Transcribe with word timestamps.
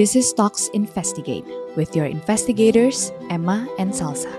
This 0.00 0.16
is 0.16 0.32
Talks 0.32 0.72
Investigate 0.72 1.44
with 1.76 1.92
your 1.92 2.08
investigators, 2.08 3.12
Emma 3.28 3.68
and 3.76 3.92
Salsa. 3.92 4.32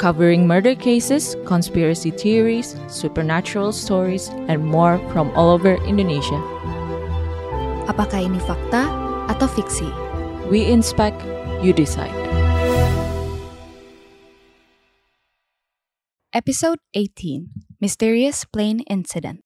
covering 0.00 0.48
murder 0.48 0.72
cases, 0.72 1.36
conspiracy 1.44 2.08
theories, 2.08 2.80
supernatural 2.88 3.76
stories, 3.76 4.32
and 4.48 4.64
more 4.64 4.96
from 5.12 5.28
all 5.36 5.52
over 5.52 5.76
Indonesia. 5.84 6.40
Apakah 7.92 8.24
ini 8.24 8.40
fakta 8.40 8.88
atau 9.28 9.44
fiksi? 9.44 9.84
We 10.48 10.64
inspect, 10.64 11.20
you 11.60 11.76
decide. 11.76 12.16
Episode 16.32 16.80
18 16.96 17.52
Mysterious 17.84 18.48
Plane 18.48 18.80
Incident. 18.88 19.44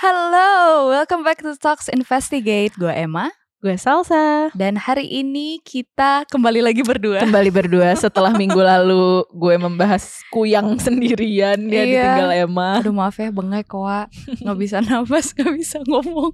Hello, 0.00 0.88
welcome 0.88 1.20
back 1.20 1.44
to 1.44 1.52
Talks 1.60 1.92
Investigate. 1.92 2.72
Gue 2.80 2.96
Emma. 2.96 3.28
Gue 3.66 3.74
Salsa. 3.74 4.54
Dan 4.54 4.78
hari 4.78 5.10
ini 5.10 5.58
kita 5.58 6.22
kembali 6.30 6.62
lagi 6.62 6.86
berdua. 6.86 7.26
Kembali 7.26 7.50
berdua 7.50 7.98
setelah 7.98 8.30
minggu 8.30 8.62
lalu 8.70 9.26
gue 9.34 9.58
membahas 9.58 10.22
kuyang 10.30 10.78
sendirian 10.78 11.58
dia 11.66 11.82
Iya. 11.82 11.82
ditinggal 11.82 12.30
Emma. 12.46 12.78
Aduh 12.78 12.94
maaf 12.94 13.18
ya 13.18 13.34
bengek 13.34 13.66
koa 13.66 14.06
nggak 14.38 14.58
bisa 14.62 14.78
nafas 14.78 15.34
nggak 15.34 15.50
bisa 15.58 15.82
ngomong. 15.82 16.30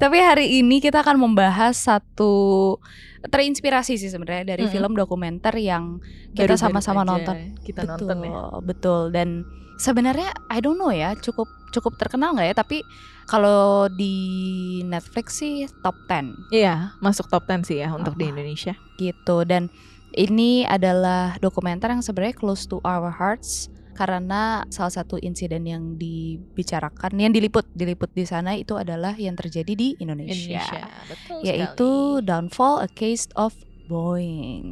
Tapi 0.00 0.24
hari 0.24 0.56
ini 0.56 0.80
kita 0.80 1.04
akan 1.04 1.20
membahas 1.20 1.76
satu 1.76 2.80
terinspirasi 3.28 4.00
sih 4.00 4.08
sebenarnya 4.08 4.56
dari 4.56 4.64
Mm-mm. 4.64 4.72
film 4.72 4.92
dokumenter 4.96 5.52
yang 5.60 6.00
kita 6.32 6.56
sama-sama 6.56 7.04
nonton. 7.04 7.60
Kita 7.60 7.84
betul, 7.84 8.08
nonton 8.08 8.16
ya. 8.24 8.32
betul. 8.64 9.00
Dan 9.12 9.44
sebenarnya 9.80 10.28
I 10.46 10.60
don't 10.60 10.76
know 10.76 10.92
ya 10.92 11.16
cukup 11.16 11.48
cukup 11.72 11.96
terkenal 11.96 12.36
nggak 12.36 12.52
ya? 12.52 12.54
Tapi 12.54 12.84
kalau 13.24 13.88
di 13.88 14.14
Netflix 14.84 15.38
sih 15.38 15.64
top 15.80 15.96
10 16.04 16.52
Iya, 16.52 16.92
masuk 17.00 17.26
top 17.26 17.46
10 17.46 17.64
sih 17.64 17.80
ya 17.80 17.88
untuk 17.90 18.14
di 18.14 18.26
Ah. 18.26 18.30
Indonesia. 18.30 18.74
gitu. 18.94 19.48
Dan 19.48 19.72
ini 20.12 20.66
adalah 20.66 21.38
dokumenter 21.38 21.88
yang 21.88 22.02
sebenarnya 22.02 22.36
close 22.36 22.66
to 22.66 22.82
our 22.82 23.08
hearts 23.08 23.70
karena 23.94 24.64
salah 24.68 24.90
satu 24.90 25.16
insiden 25.16 25.62
yang 25.64 25.94
dibicarakan, 25.94 27.14
yang 27.14 27.30
diliput 27.30 27.68
diliput 27.70 28.08
di 28.10 28.24
sana 28.24 28.56
itu 28.56 28.74
adalah 28.74 29.12
yang 29.14 29.36
terjadi 29.36 29.72
di 29.72 29.88
Indonesia, 29.96 30.64
betul 31.06 31.44
yaitu 31.44 31.90
downfall 32.20 32.80
a 32.80 32.88
case 32.88 33.28
of 33.36 33.52
Boeing. 33.86 34.66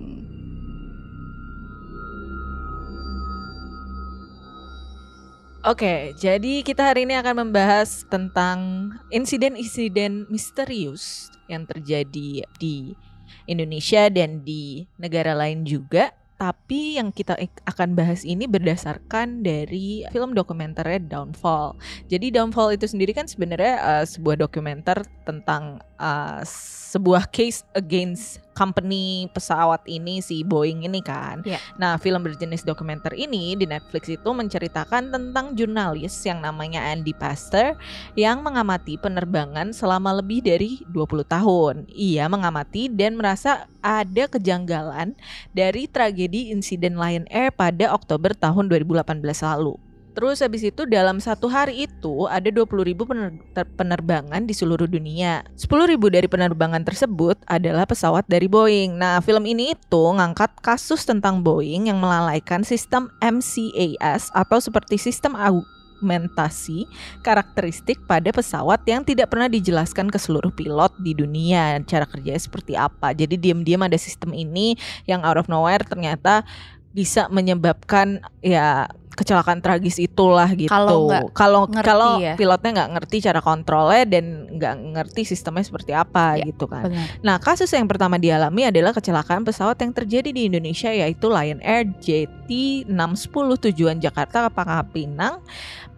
Oke, 5.68 6.16
jadi 6.16 6.64
kita 6.64 6.80
hari 6.80 7.04
ini 7.04 7.12
akan 7.20 7.44
membahas 7.44 8.08
tentang 8.08 8.88
insiden-insiden 9.12 10.24
misterius 10.32 11.28
yang 11.44 11.68
terjadi 11.68 12.48
di 12.56 12.96
Indonesia 13.44 14.08
dan 14.08 14.40
di 14.48 14.88
negara 14.96 15.36
lain 15.36 15.68
juga. 15.68 16.16
Tapi 16.40 16.96
yang 16.96 17.12
kita 17.12 17.36
akan 17.68 17.92
bahas 17.92 18.24
ini 18.24 18.48
berdasarkan 18.48 19.44
dari 19.44 20.08
film 20.08 20.32
dokumenter 20.32 20.88
Downfall. 21.04 21.76
Jadi 22.08 22.32
Downfall 22.32 22.72
itu 22.72 22.88
sendiri 22.88 23.12
kan 23.12 23.28
sebenarnya 23.28 23.76
uh, 23.84 24.04
sebuah 24.08 24.48
dokumenter 24.48 25.04
tentang 25.28 25.84
uh, 25.98 26.40
sebuah 26.88 27.28
case 27.28 27.68
against 27.76 28.40
company 28.56 29.28
pesawat 29.30 29.84
ini 29.86 30.18
si 30.24 30.42
Boeing 30.42 30.82
ini 30.82 30.98
kan. 30.98 31.44
Iya. 31.46 31.62
Nah, 31.78 31.94
film 32.00 32.24
berjenis 32.24 32.66
dokumenter 32.66 33.14
ini 33.14 33.54
di 33.54 33.68
Netflix 33.68 34.10
itu 34.10 34.30
menceritakan 34.34 35.14
tentang 35.14 35.54
jurnalis 35.54 36.16
yang 36.26 36.42
namanya 36.42 36.82
Andy 36.82 37.14
Pastor 37.14 37.78
yang 38.18 38.42
mengamati 38.42 38.98
penerbangan 38.98 39.70
selama 39.70 40.18
lebih 40.18 40.42
dari 40.42 40.82
20 40.90 41.22
tahun. 41.28 41.74
Ia 41.92 42.26
mengamati 42.26 42.90
dan 42.90 43.14
merasa 43.14 43.70
ada 43.78 44.24
kejanggalan 44.26 45.14
dari 45.54 45.86
tragedi 45.86 46.50
insiden 46.50 46.98
Lion 46.98 47.28
Air 47.30 47.54
pada 47.54 47.94
Oktober 47.94 48.34
tahun 48.34 48.66
2018 48.72 49.22
lalu. 49.22 49.87
Terus 50.18 50.42
habis 50.42 50.66
itu 50.66 50.82
dalam 50.82 51.22
satu 51.22 51.46
hari 51.46 51.86
itu 51.86 52.26
ada 52.26 52.50
20 52.50 52.66
ribu 52.82 53.06
pener- 53.06 53.38
ter- 53.54 53.70
penerbangan 53.78 54.42
di 54.42 54.50
seluruh 54.50 54.90
dunia. 54.90 55.46
10 55.54 55.86
ribu 55.86 56.10
dari 56.10 56.26
penerbangan 56.26 56.82
tersebut 56.82 57.38
adalah 57.46 57.86
pesawat 57.86 58.26
dari 58.26 58.50
Boeing. 58.50 58.98
Nah 58.98 59.22
film 59.22 59.46
ini 59.46 59.78
itu 59.78 60.02
ngangkat 60.10 60.58
kasus 60.58 61.06
tentang 61.06 61.46
Boeing 61.46 61.86
yang 61.86 62.02
melalaikan 62.02 62.66
sistem 62.66 63.14
MCAS 63.22 64.34
atau 64.34 64.58
seperti 64.58 64.98
sistem 64.98 65.38
augmentasi 65.38 66.90
karakteristik 67.22 68.02
pada 68.10 68.34
pesawat 68.34 68.82
yang 68.90 69.06
tidak 69.06 69.30
pernah 69.30 69.46
dijelaskan 69.46 70.10
ke 70.10 70.18
seluruh 70.18 70.50
pilot 70.50 70.98
di 70.98 71.14
dunia 71.14 71.78
cara 71.86 72.10
kerjanya 72.10 72.42
seperti 72.42 72.74
apa. 72.74 73.14
Jadi 73.14 73.38
diam-diam 73.38 73.86
ada 73.86 73.94
sistem 73.94 74.34
ini 74.34 74.74
yang 75.06 75.22
out 75.22 75.38
of 75.38 75.46
nowhere 75.46 75.86
ternyata 75.86 76.42
bisa 76.90 77.30
menyebabkan 77.30 78.18
ya 78.42 78.90
kecelakaan 79.18 79.58
tragis 79.58 79.98
itulah 79.98 80.46
gitu. 80.54 80.70
Kalau 80.70 81.10
kalau 81.34 81.66
kalau 81.66 82.22
ya. 82.22 82.38
pilotnya 82.38 82.70
nggak 82.78 82.90
ngerti 82.94 83.16
cara 83.26 83.42
kontrolnya 83.42 84.06
dan 84.06 84.46
nggak 84.54 84.74
ngerti 84.94 85.26
sistemnya 85.26 85.66
seperti 85.66 85.90
apa 85.90 86.38
Ya, 86.38 86.46
gitu 86.54 86.70
kan. 86.70 86.86
Benar. 86.86 87.06
Nah, 87.24 87.36
kasus 87.42 87.72
yang 87.74 87.90
pertama 87.90 88.14
dialami 88.20 88.70
adalah 88.70 88.94
kecelakaan 88.94 89.42
pesawat 89.42 89.80
yang 89.82 89.90
terjadi 89.90 90.30
di 90.30 90.46
Indonesia 90.46 90.92
yaitu 90.94 91.26
Lion 91.26 91.58
Air 91.64 91.90
JT610 91.98 93.46
tujuan 93.70 93.96
Jakarta 93.98 94.46
ke 94.46 94.50
Pangkal 94.54 94.86
Pinang 94.94 95.42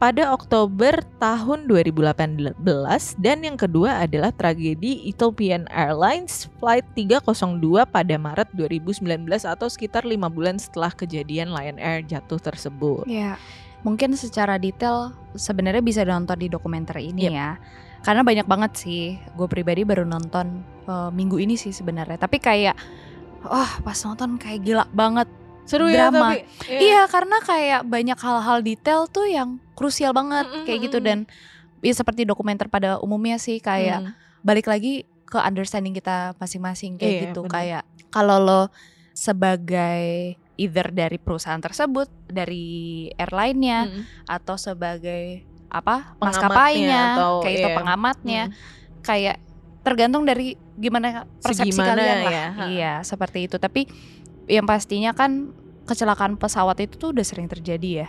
pada 0.00 0.32
Oktober 0.32 1.04
tahun 1.20 1.68
2018 1.68 2.56
dan 3.20 3.38
yang 3.44 3.60
kedua 3.60 4.00
adalah 4.00 4.32
tragedi 4.32 5.04
Ethiopian 5.12 5.68
Airlines 5.68 6.48
Flight 6.56 6.88
302 6.96 7.84
pada 7.84 8.16
Maret 8.16 8.48
2019 8.56 9.04
atau 9.44 9.68
sekitar 9.68 10.08
lima 10.08 10.32
bulan 10.32 10.56
setelah 10.56 10.88
kejadian 10.96 11.52
Lion 11.52 11.76
Air 11.76 12.00
jatuh 12.08 12.40
tersebut. 12.40 13.04
Ya, 13.10 13.34
mungkin 13.80 14.14
secara 14.14 14.54
detail 14.54 15.10
sebenarnya 15.32 15.80
bisa 15.80 16.00
nonton 16.00 16.36
di 16.36 16.46
dokumenter 16.46 16.98
ini 16.98 17.26
Yep. 17.26 17.32
ya. 17.32 17.50
Karena 18.00 18.22
banyak 18.22 18.46
banget 18.46 18.72
sih. 18.76 19.04
Gue 19.34 19.44
pribadi 19.44 19.82
baru 19.82 20.04
nonton 20.04 20.62
eh, 20.86 21.10
minggu 21.10 21.36
ini 21.36 21.54
sih 21.54 21.70
sebenarnya. 21.70 22.16
Tapi 22.16 22.38
kayak, 22.38 22.78
wah 23.42 23.72
pas 23.80 23.98
nonton 24.00 24.36
kayak 24.36 24.60
gila 24.60 24.84
banget. 24.88 25.26
Seru 25.62 25.86
Drama. 25.86 26.34
ya 26.34 26.42
tapi 26.42 26.72
Iya, 26.72 27.00
karena 27.06 27.36
kayak 27.40 27.80
banyak 27.84 28.18
hal-hal 28.18 28.58
detail 28.60 29.06
tuh 29.06 29.22
yang 29.24 29.58
krusial 29.72 30.10
banget 30.10 30.42
Mm-mm, 30.44 30.64
kayak 30.64 30.80
gitu 30.82 30.98
dan 30.98 31.30
ya 31.78 31.92
seperti 31.92 32.24
dokumenter 32.24 32.66
pada 32.66 32.98
umumnya 32.98 33.38
sih 33.38 33.58
kayak 33.58 34.02
Hmm. 34.02 34.12
balik 34.40 34.66
lagi 34.66 35.02
ke 35.24 35.38
understanding 35.38 35.92
kita 35.92 36.34
masing-masing 36.36 36.96
kayak 36.96 37.06
Iya, 37.06 37.22
gitu 37.24 37.40
bener. 37.44 37.52
kayak 37.52 37.82
kalau 38.08 38.36
lo 38.36 38.60
sebagai 39.14 40.34
either 40.60 40.92
dari 40.92 41.16
perusahaan 41.16 41.56
tersebut 41.58 42.12
dari 42.28 43.08
airline-nya 43.16 43.88
Mm-mm. 43.88 44.02
atau 44.28 44.60
sebagai 44.60 45.48
apa 45.72 46.18
maskapainya 46.20 47.16
atau, 47.16 47.40
kayak 47.40 47.56
itu 47.56 47.68
iya. 47.70 47.76
pengamatnya 47.78 48.42
Hmm. 48.50 48.56
kayak 49.00 49.36
tergantung 49.80 50.28
dari 50.28 50.58
gimana 50.76 51.24
persepsi 51.40 51.72
Segimana 51.72 51.96
kalian 51.96 52.18
lah 52.20 52.32
ya, 52.32 52.46
iya 52.68 52.92
seperti 53.00 53.48
itu 53.48 53.56
tapi 53.56 53.88
yang 54.44 54.68
pastinya 54.68 55.16
kan 55.16 55.54
kecelakaan 55.86 56.36
pesawat 56.36 56.76
itu 56.84 57.00
tuh 57.00 57.16
udah 57.16 57.24
sering 57.24 57.48
terjadi 57.48 58.04
ya 58.04 58.08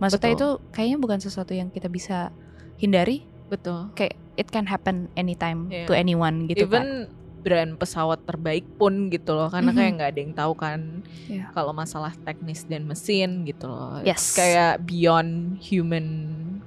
maksudnya 0.00 0.34
Betul. 0.34 0.38
itu 0.40 0.48
kayaknya 0.74 0.98
bukan 0.98 1.18
sesuatu 1.22 1.54
yang 1.54 1.70
kita 1.70 1.86
bisa 1.86 2.34
hindari 2.80 3.22
Betul. 3.46 3.92
kayak 3.94 4.18
it 4.34 4.48
can 4.50 4.66
happen 4.66 5.06
anytime 5.14 5.68
Iya. 5.70 5.86
to 5.86 5.92
anyone 5.94 6.48
gitu 6.50 6.66
kan 6.66 6.82
Even 6.82 7.21
brand 7.42 7.74
pesawat 7.74 8.22
terbaik 8.22 8.64
pun 8.74 9.06
gitu 9.08 9.34
loh 9.34 9.46
karena 9.46 9.68
Mhm. 9.68 9.76
kayak 9.76 9.92
nggak 9.92 10.10
ada 10.10 10.20
yang 10.20 10.32
tahu 10.32 10.52
kan 10.54 10.80
Iya. 11.26 11.50
kalau 11.50 11.72
masalah 11.72 12.14
teknis 12.16 12.62
dan 12.64 12.82
mesin 12.84 13.42
gitu 13.42 13.66
loh 13.66 13.98
Yes. 14.00 14.22
It's 14.22 14.34
kayak 14.34 14.82
beyond 14.82 15.58
human 15.58 16.06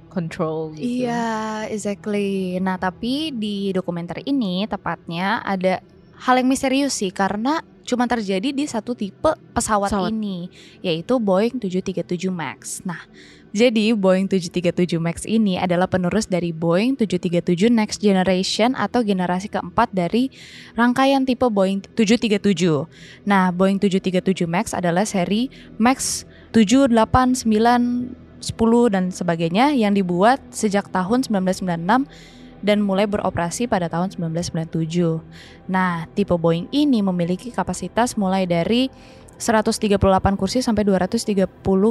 control 0.08 0.72
gitu. 0.72 1.04
Iya, 1.04 1.28
exactly. 1.68 2.56
Nah, 2.56 2.76
tapi 2.76 3.30
di 3.30 3.68
dokumenter 3.70 4.20
ini 4.22 4.64
tepatnya 4.64 5.40
ada 5.40 5.84
hal 6.18 6.34
yang 6.36 6.48
misterius 6.48 6.92
sih 6.94 7.10
karena 7.10 7.60
cuma 7.82 8.04
terjadi 8.04 8.48
di 8.48 8.64
satu 8.64 8.92
tipe 8.92 9.30
pesawat, 9.52 9.88
Pesawat. 9.88 10.10
ini, 10.10 10.48
yaitu 10.80 11.16
Boeing 11.16 11.56
737 11.56 12.28
Max. 12.28 12.80
Nah, 12.82 12.98
jadi 13.56 13.96
Boeing 13.96 14.28
737 14.28 15.00
Max 15.00 15.24
ini 15.24 15.56
adalah 15.56 15.88
penerus 15.88 16.28
dari 16.28 16.52
Boeing 16.52 17.00
737 17.00 17.72
Next 17.72 18.04
Generation 18.04 18.76
atau 18.76 19.00
generasi 19.00 19.48
keempat 19.48 19.96
dari 19.96 20.28
rangkaian 20.76 21.24
tipe 21.24 21.48
Boeing 21.48 21.80
737. 21.96 22.84
Nah, 23.24 23.48
Boeing 23.56 23.80
737 23.80 24.44
Max 24.44 24.76
adalah 24.76 25.08
seri 25.08 25.48
Max 25.80 26.28
7, 26.52 26.92
8, 26.92 27.48
9, 27.48 28.12
10 28.44 28.92
dan 28.92 29.08
sebagainya 29.08 29.72
yang 29.72 29.96
dibuat 29.96 30.36
sejak 30.52 30.92
tahun 30.92 31.24
1996 31.24 32.04
dan 32.60 32.78
mulai 32.84 33.08
beroperasi 33.08 33.68
pada 33.68 33.88
tahun 33.88 34.12
1997. 34.12 35.24
Nah, 35.68 36.04
tipe 36.12 36.36
Boeing 36.36 36.68
ini 36.76 37.00
memiliki 37.00 37.48
kapasitas 37.48 38.20
mulai 38.20 38.44
dari 38.44 38.92
138 39.36 39.96
kursi 40.40 40.64
sampai 40.64 40.82
230 40.82 41.46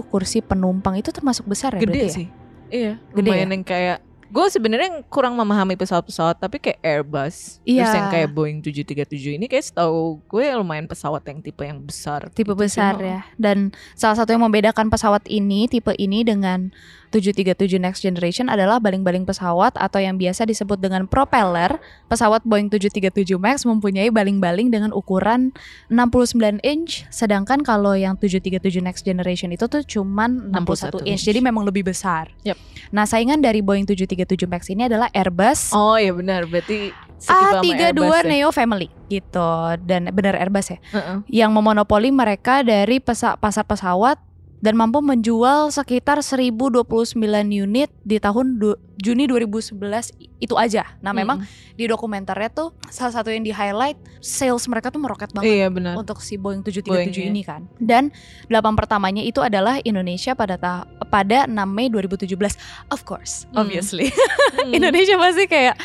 kursi 0.10 0.42
penumpang 0.42 0.98
itu 0.98 1.14
termasuk 1.14 1.46
besar 1.46 1.78
ya 1.78 1.82
Gede 1.82 1.88
berarti 1.88 2.08
ya? 2.08 2.14
sih. 2.14 2.28
Iya, 2.66 2.94
Gede 3.14 3.30
lumayan 3.30 3.50
yang 3.54 3.64
kayak 3.66 3.98
Gue 4.26 4.50
sebenarnya 4.50 5.06
kurang 5.06 5.38
memahami 5.38 5.78
pesawat-pesawat 5.78 6.42
tapi 6.42 6.58
kayak 6.58 6.82
Airbus. 6.82 7.62
Terus 7.62 7.78
Iya. 7.78 7.94
yang 7.94 8.10
kayak 8.10 8.30
Boeing 8.34 8.58
737 8.60 9.38
ini 9.38 9.46
kayak 9.46 9.70
setahu 9.70 10.18
gue 10.26 10.44
lumayan 10.58 10.90
pesawat 10.90 11.22
yang 11.30 11.40
tipe 11.46 11.62
yang 11.62 11.78
besar. 11.78 12.34
tipe 12.34 12.50
gitu 12.52 12.58
sih, 12.66 12.82
besar 12.82 12.94
oh. 12.98 13.06
ya. 13.06 13.22
Dan 13.38 13.70
salah 13.94 14.18
satu 14.18 14.34
yang 14.34 14.42
membedakan 14.42 14.90
pesawat 14.90 15.30
ini, 15.30 15.70
tipe 15.70 15.94
ini 16.02 16.26
dengan 16.26 16.74
737 17.16 17.80
Next 17.80 18.04
Generation 18.04 18.52
adalah 18.52 18.84
baling-baling 18.84 19.24
pesawat 19.24 19.80
atau 19.80 20.04
yang 20.04 20.20
biasa 20.20 20.44
disebut 20.44 20.76
dengan 20.84 21.08
propeller. 21.08 21.80
Pesawat 22.12 22.44
Boeing 22.44 22.68
737 22.68 23.40
Max 23.40 23.64
mempunyai 23.64 24.12
baling-baling 24.12 24.68
dengan 24.68 24.92
ukuran 24.92 25.56
69 25.88 26.60
inch, 26.60 27.08
sedangkan 27.08 27.64
kalau 27.64 27.96
yang 27.96 28.20
737 28.20 28.84
Next 28.84 29.08
Generation 29.08 29.56
itu 29.56 29.72
tuh 29.72 29.88
cuman 29.88 30.52
61 30.52 30.92
61 31.00 31.08
inch. 31.08 31.08
inch. 31.08 31.22
Jadi 31.24 31.40
memang 31.40 31.64
lebih 31.64 31.88
besar. 31.88 32.36
Yap. 32.44 32.60
Nah, 32.92 33.08
saingan 33.08 33.40
dari 33.40 33.64
Boeing 33.64 33.88
737 33.88 34.44
Max 34.52 34.68
ini 34.68 34.92
adalah 34.92 35.08
Airbus 35.16 35.72
Oh 35.72 35.96
iya 35.96 36.12
benar, 36.12 36.44
berarti 36.44 36.92
setipe 37.16 37.32
sama 37.32 37.64
A32 37.64 37.80
Airbus 37.96 38.12
ya. 38.12 38.28
Neo 38.28 38.50
Family 38.52 38.88
gitu 39.08 39.52
dan 39.88 40.12
benar 40.12 40.36
Airbus 40.36 40.76
ya 40.76 40.78
Heeh. 40.92 41.18
yang 41.32 41.56
memonopoli 41.56 42.12
mereka 42.12 42.60
dari 42.60 43.00
pesa- 43.00 43.40
pasar 43.40 43.64
pesawat 43.64 44.20
dan 44.66 44.74
mampu 44.74 44.98
menjual 45.00 45.70
sekitar 45.70 46.18
1029 46.20 47.14
unit 47.48 47.94
di 48.02 48.18
tahun 48.18 48.58
du- 48.58 48.80
Juni 48.96 49.28
2011 49.28 49.76
i- 50.16 50.32
itu 50.40 50.56
aja. 50.56 50.88
Nah, 50.98 51.12
memang 51.12 51.38
Mm. 51.38 51.76
di 51.76 51.86
dokumenternya 51.86 52.48
tuh 52.50 52.72
salah 52.88 53.12
satu 53.14 53.28
yang 53.28 53.44
di 53.44 53.52
highlight 53.52 53.94
sales 54.18 54.66
mereka 54.66 54.88
tuh 54.88 54.98
meroket 54.98 55.30
banget 55.30 55.52
Iya 55.54 55.68
benar. 55.68 55.94
untuk 55.94 56.18
si 56.18 56.36
Boeing 56.36 56.64
737 56.64 56.88
Boeing, 56.88 57.12
iya. 57.14 57.28
ini 57.28 57.42
kan. 57.44 57.68
Dan 57.78 58.10
delapan 58.48 58.74
pertamanya 58.74 59.20
itu 59.20 59.38
adalah 59.38 59.84
Indonesia 59.84 60.32
pada 60.32 60.56
ta- 60.56 60.88
pada 61.06 61.44
6 61.46 61.68
Mei 61.68 61.86
2017. 61.86 62.56
Of 62.88 63.04
course, 63.04 63.46
Hmm. 63.48 63.62
obviously. 63.62 64.10
Hmm. 64.56 64.72
Indonesia 64.74 65.14
pasti 65.16 65.44
kayak 65.46 65.76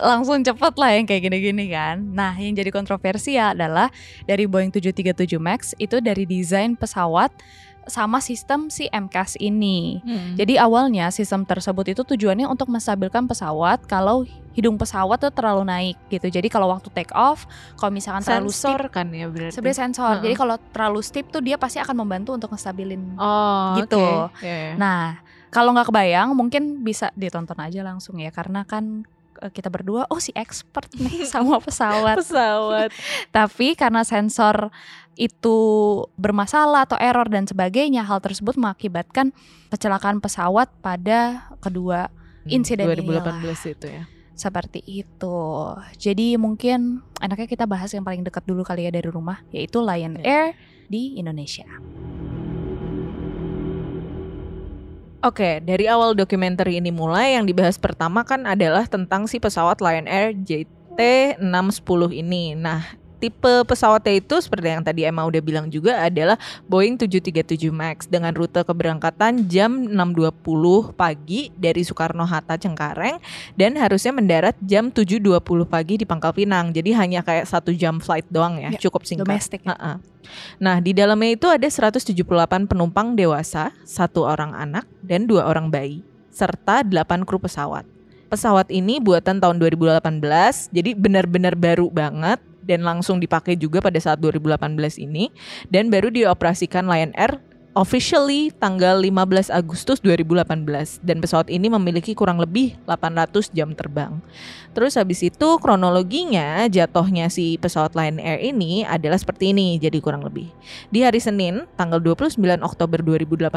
langsung 0.00 0.40
cepet 0.40 0.74
lah 0.74 0.90
yang 0.92 1.04
kayak 1.04 1.22
gini-gini 1.24 1.68
kan. 1.68 2.00
Nah, 2.06 2.32
yang 2.34 2.54
jadi 2.54 2.70
kontroversial 2.70 3.52
adalah 3.52 3.90
dari 4.24 4.46
Boeing 4.46 4.70
737 4.70 5.36
Max 5.36 5.74
itu 5.76 5.98
dari 5.98 6.24
desain 6.24 6.72
pesawat 6.72 7.34
sama 7.86 8.18
sistem 8.20 8.72
si 8.72 8.88
MCAS 8.88 9.36
ini. 9.40 10.00
Hmm. 10.00 10.34
Jadi 10.36 10.56
awalnya 10.56 11.12
sistem 11.12 11.44
tersebut 11.44 11.92
itu 11.92 12.02
tujuannya 12.04 12.48
untuk 12.48 12.72
menstabilkan 12.72 13.28
pesawat 13.28 13.84
kalau 13.84 14.24
hidung 14.54 14.78
pesawat 14.78 15.18
tuh 15.18 15.32
terlalu 15.34 15.66
naik 15.66 15.96
gitu. 16.08 16.30
Jadi 16.30 16.46
kalau 16.46 16.70
waktu 16.70 16.88
take 16.94 17.10
off, 17.12 17.44
kalau 17.76 17.90
misalkan 17.90 18.22
terlalu 18.22 18.54
sensor 18.54 18.80
steep, 18.86 18.94
kan 18.94 19.06
ya 19.10 19.26
berarti. 19.28 19.54
sebenarnya 19.58 19.78
sensor. 19.84 20.14
Heeh. 20.16 20.22
Jadi 20.30 20.34
kalau 20.38 20.56
terlalu 20.70 21.00
steep 21.02 21.26
tuh 21.28 21.42
dia 21.42 21.56
pasti 21.58 21.82
akan 21.82 21.96
membantu 22.06 22.30
untuk 22.38 22.54
ngestabilin. 22.54 23.18
Oh, 23.18 23.76
gitu. 23.82 23.98
oke. 24.30 24.40
Iya, 24.40 24.54
iya. 24.54 24.74
Nah, 24.78 25.18
kalau 25.50 25.74
nggak 25.74 25.90
kebayang 25.90 26.34
mungkin 26.34 26.86
bisa 26.86 27.10
ditonton 27.18 27.58
aja 27.58 27.82
langsung 27.82 28.18
ya 28.18 28.30
karena 28.30 28.62
kan 28.66 29.06
eh, 29.42 29.50
kita 29.50 29.70
berdua 29.70 30.06
oh 30.10 30.22
si 30.22 30.30
expert 30.34 30.90
nih 30.94 31.26
sama 31.34 31.58
pesawat. 31.58 32.22
pesawat. 32.22 32.90
Tapi 33.36 33.74
karena 33.74 34.06
sensor 34.06 34.70
itu 35.14 35.58
bermasalah 36.18 36.86
atau 36.86 36.98
error 36.98 37.26
dan 37.30 37.46
sebagainya, 37.46 38.02
hal 38.02 38.18
tersebut 38.18 38.58
mengakibatkan 38.58 39.30
kecelakaan 39.70 40.18
pesawat 40.18 40.70
pada 40.82 41.50
kedua 41.62 42.10
Insiden 42.44 42.90
inilah. 42.92 43.40
2018 43.40 43.72
itu 43.72 43.86
ya. 43.88 44.04
seperti 44.34 44.82
itu. 44.84 45.40
Jadi 45.96 46.36
mungkin 46.36 47.00
enaknya 47.22 47.46
kita 47.48 47.64
bahas 47.64 47.94
yang 47.94 48.04
paling 48.04 48.26
dekat 48.26 48.44
dulu 48.44 48.66
kali 48.66 48.84
ya 48.84 48.92
dari 48.92 49.08
rumah, 49.08 49.40
yaitu 49.54 49.80
Lion 49.80 50.20
Ya. 50.20 50.24
Air 50.26 50.46
di 50.90 51.16
Indonesia. 51.16 51.64
Oke, 55.24 55.64
dari 55.64 55.88
awal 55.88 56.12
dokumenter 56.12 56.68
ini 56.68 56.92
mulai 56.92 57.32
yang 57.40 57.48
dibahas 57.48 57.80
pertama 57.80 58.28
kan 58.28 58.44
adalah 58.44 58.84
tentang 58.84 59.24
si 59.24 59.40
pesawat 59.40 59.80
Lion 59.80 60.04
Air 60.04 60.36
JT610 60.36 62.12
ini. 62.12 62.52
Nah, 62.52 62.84
tipe 63.24 63.64
pesawatnya 63.64 64.20
itu 64.20 64.36
seperti 64.36 64.68
yang 64.68 64.84
tadi 64.84 65.08
Emma 65.08 65.24
udah 65.24 65.40
bilang 65.40 65.72
juga 65.72 66.04
adalah 66.04 66.36
Boeing 66.68 67.00
737 67.00 67.72
Max 67.72 68.04
dengan 68.04 68.36
rute 68.36 68.60
keberangkatan 68.60 69.48
jam 69.48 69.88
6.20 69.88 70.92
pagi 70.92 71.48
dari 71.56 71.80
Soekarno-Hatta 71.80 72.60
Cengkareng 72.60 73.16
dan 73.56 73.80
harusnya 73.80 74.12
mendarat 74.12 74.52
jam 74.60 74.92
7.20 74.92 75.40
pagi 75.64 75.96
di 75.96 76.04
Pangkal 76.04 76.36
Pinang. 76.36 76.76
Jadi 76.76 76.92
hanya 76.92 77.24
kayak 77.24 77.48
satu 77.48 77.72
jam 77.72 77.96
flight 77.96 78.28
doang 78.28 78.60
ya, 78.60 78.76
Ya, 78.76 78.80
cukup 78.84 79.08
singkat. 79.08 79.24
Domestik. 79.24 79.64
ya. 79.64 79.72
Ha-ha. 79.72 79.92
Nah, 80.60 80.84
di 80.84 80.92
dalamnya 80.92 81.32
itu 81.32 81.48
ada 81.48 81.64
178 81.64 82.68
penumpang 82.68 83.16
dewasa, 83.16 83.72
satu 83.88 84.28
orang 84.28 84.52
anak, 84.52 84.84
dan 85.00 85.24
dua 85.24 85.48
orang 85.48 85.72
bayi, 85.72 86.04
serta 86.28 86.84
8 86.84 87.24
kru 87.24 87.40
pesawat. 87.40 87.88
Pesawat 88.28 88.68
ini 88.68 89.00
buatan 89.00 89.40
tahun 89.40 89.56
2018, 89.60 90.68
jadi 90.72 90.90
benar-benar 90.92 91.54
baru 91.54 91.86
banget 91.92 92.40
dan 92.64 92.82
langsung 92.82 93.20
dipakai 93.20 93.54
juga 93.54 93.84
pada 93.84 94.00
saat 94.00 94.18
2018 94.18 94.74
ini 95.00 95.30
dan 95.68 95.92
baru 95.92 96.10
dioperasikan 96.10 96.88
Lion 96.88 97.12
Air 97.14 97.38
officially 97.74 98.54
tanggal 98.54 99.02
15 99.02 99.50
Agustus 99.50 99.98
2018 100.00 101.02
dan 101.02 101.18
pesawat 101.18 101.50
ini 101.50 101.66
memiliki 101.66 102.14
kurang 102.14 102.38
lebih 102.38 102.78
800 102.86 103.50
jam 103.50 103.74
terbang. 103.74 104.22
Terus 104.72 104.94
habis 104.94 105.20
itu 105.26 105.58
kronologinya 105.58 106.66
jatuhnya 106.70 107.28
si 107.28 107.58
pesawat 107.58 107.98
Lion 107.98 108.22
Air 108.22 108.40
ini 108.40 108.86
adalah 108.86 109.18
seperti 109.18 109.50
ini 109.50 109.76
jadi 109.82 109.98
kurang 109.98 110.22
lebih. 110.22 110.48
Di 110.88 111.02
hari 111.02 111.18
Senin 111.18 111.66
tanggal 111.74 111.98
29 111.98 112.38
Oktober 112.62 113.02
2018 113.02 113.50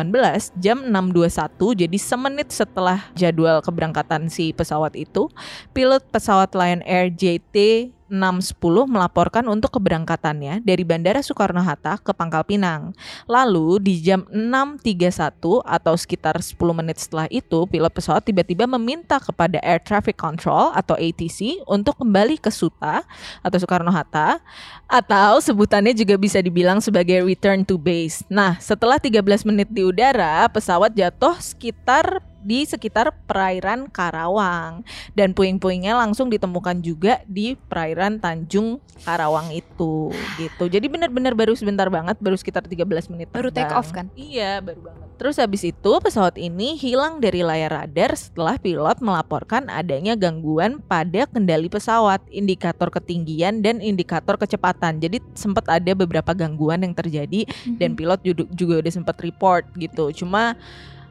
jam 0.58 0.78
6.21 0.82 1.86
jadi 1.86 1.98
semenit 1.98 2.50
setelah 2.50 3.06
jadwal 3.14 3.62
keberangkatan 3.62 4.28
si 4.34 4.52
pesawat 4.52 4.98
itu 4.98 5.30
pilot 5.72 6.02
pesawat 6.10 6.52
Lion 6.58 6.82
Air 6.84 7.14
JT 7.14 7.90
610 8.10 8.88
melaporkan 8.88 9.46
untuk 9.48 9.80
keberangkatannya 9.80 10.64
dari 10.64 10.84
Bandara 10.88 11.20
Soekarno-Hatta 11.20 12.00
ke 12.02 12.12
Pangkal 12.16 12.44
Pinang. 12.48 12.96
Lalu 13.28 13.84
di 13.84 14.00
jam 14.00 14.24
6.31 14.32 15.64
atau 15.64 15.94
sekitar 15.96 16.40
10 16.40 16.56
menit 16.76 16.98
setelah 17.00 17.28
itu, 17.28 17.68
pilot 17.68 17.92
pesawat 17.92 18.24
tiba-tiba 18.24 18.66
meminta 18.66 19.20
kepada 19.20 19.60
Air 19.64 19.84
Traffic 19.84 20.16
Control 20.16 20.72
atau 20.74 20.96
ATC 20.96 21.64
untuk 21.68 22.00
kembali 22.00 22.40
ke 22.40 22.50
Suta 22.50 23.04
atau 23.44 23.58
Soekarno-Hatta 23.60 24.40
atau 24.88 25.44
sebutannya 25.44 25.92
juga 25.92 26.16
bisa 26.16 26.40
dibilang 26.40 26.80
sebagai 26.80 27.20
return 27.28 27.68
to 27.68 27.76
base. 27.76 28.24
Nah, 28.32 28.56
setelah 28.64 28.96
13 28.96 29.44
menit 29.44 29.68
di 29.68 29.84
udara, 29.84 30.48
pesawat 30.48 30.96
jatuh 30.96 31.36
sekitar 31.44 32.24
di 32.48 32.64
sekitar 32.64 33.12
perairan 33.28 33.92
Karawang 33.92 34.88
dan 35.12 35.36
puing-puingnya 35.36 36.00
langsung 36.00 36.32
ditemukan 36.32 36.80
juga 36.80 37.20
di 37.28 37.60
perairan 37.68 38.24
Tanjung 38.24 38.80
Karawang 39.04 39.52
itu 39.52 40.16
gitu. 40.40 40.72
Jadi 40.72 40.88
benar-benar 40.88 41.36
baru 41.36 41.52
sebentar 41.60 41.92
banget, 41.92 42.16
baru 42.24 42.40
sekitar 42.40 42.64
13 42.64 43.12
menit. 43.12 43.28
Baru 43.36 43.52
take 43.52 43.76
off 43.76 43.92
kan? 43.92 44.08
Iya, 44.16 44.64
baru 44.64 44.80
banget. 44.80 45.06
Terus 45.18 45.36
habis 45.42 45.66
itu 45.66 45.92
pesawat 45.98 46.38
ini 46.38 46.78
hilang 46.78 47.18
dari 47.18 47.42
layar 47.42 47.84
radar 47.84 48.14
setelah 48.14 48.56
pilot 48.56 49.02
melaporkan 49.02 49.66
adanya 49.68 50.14
gangguan 50.14 50.78
pada 50.80 51.26
kendali 51.26 51.68
pesawat, 51.68 52.22
indikator 52.30 52.88
ketinggian 52.94 53.66
dan 53.66 53.82
indikator 53.82 54.38
kecepatan. 54.38 55.02
Jadi 55.02 55.20
sempat 55.34 55.66
ada 55.68 55.92
beberapa 55.98 56.32
gangguan 56.38 56.86
yang 56.86 56.94
terjadi 56.94 57.50
dan 57.82 57.92
Mhm. 57.94 57.98
pilot 57.98 58.20
juga 58.54 58.76
udah 58.80 58.94
sempat 58.94 59.18
report 59.20 59.66
gitu. 59.76 60.14
Cuma 60.14 60.54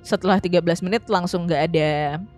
setelah 0.07 0.39
13 0.39 0.63
menit 0.87 1.03
langsung 1.11 1.51
nggak 1.51 1.63
ada 1.75 1.91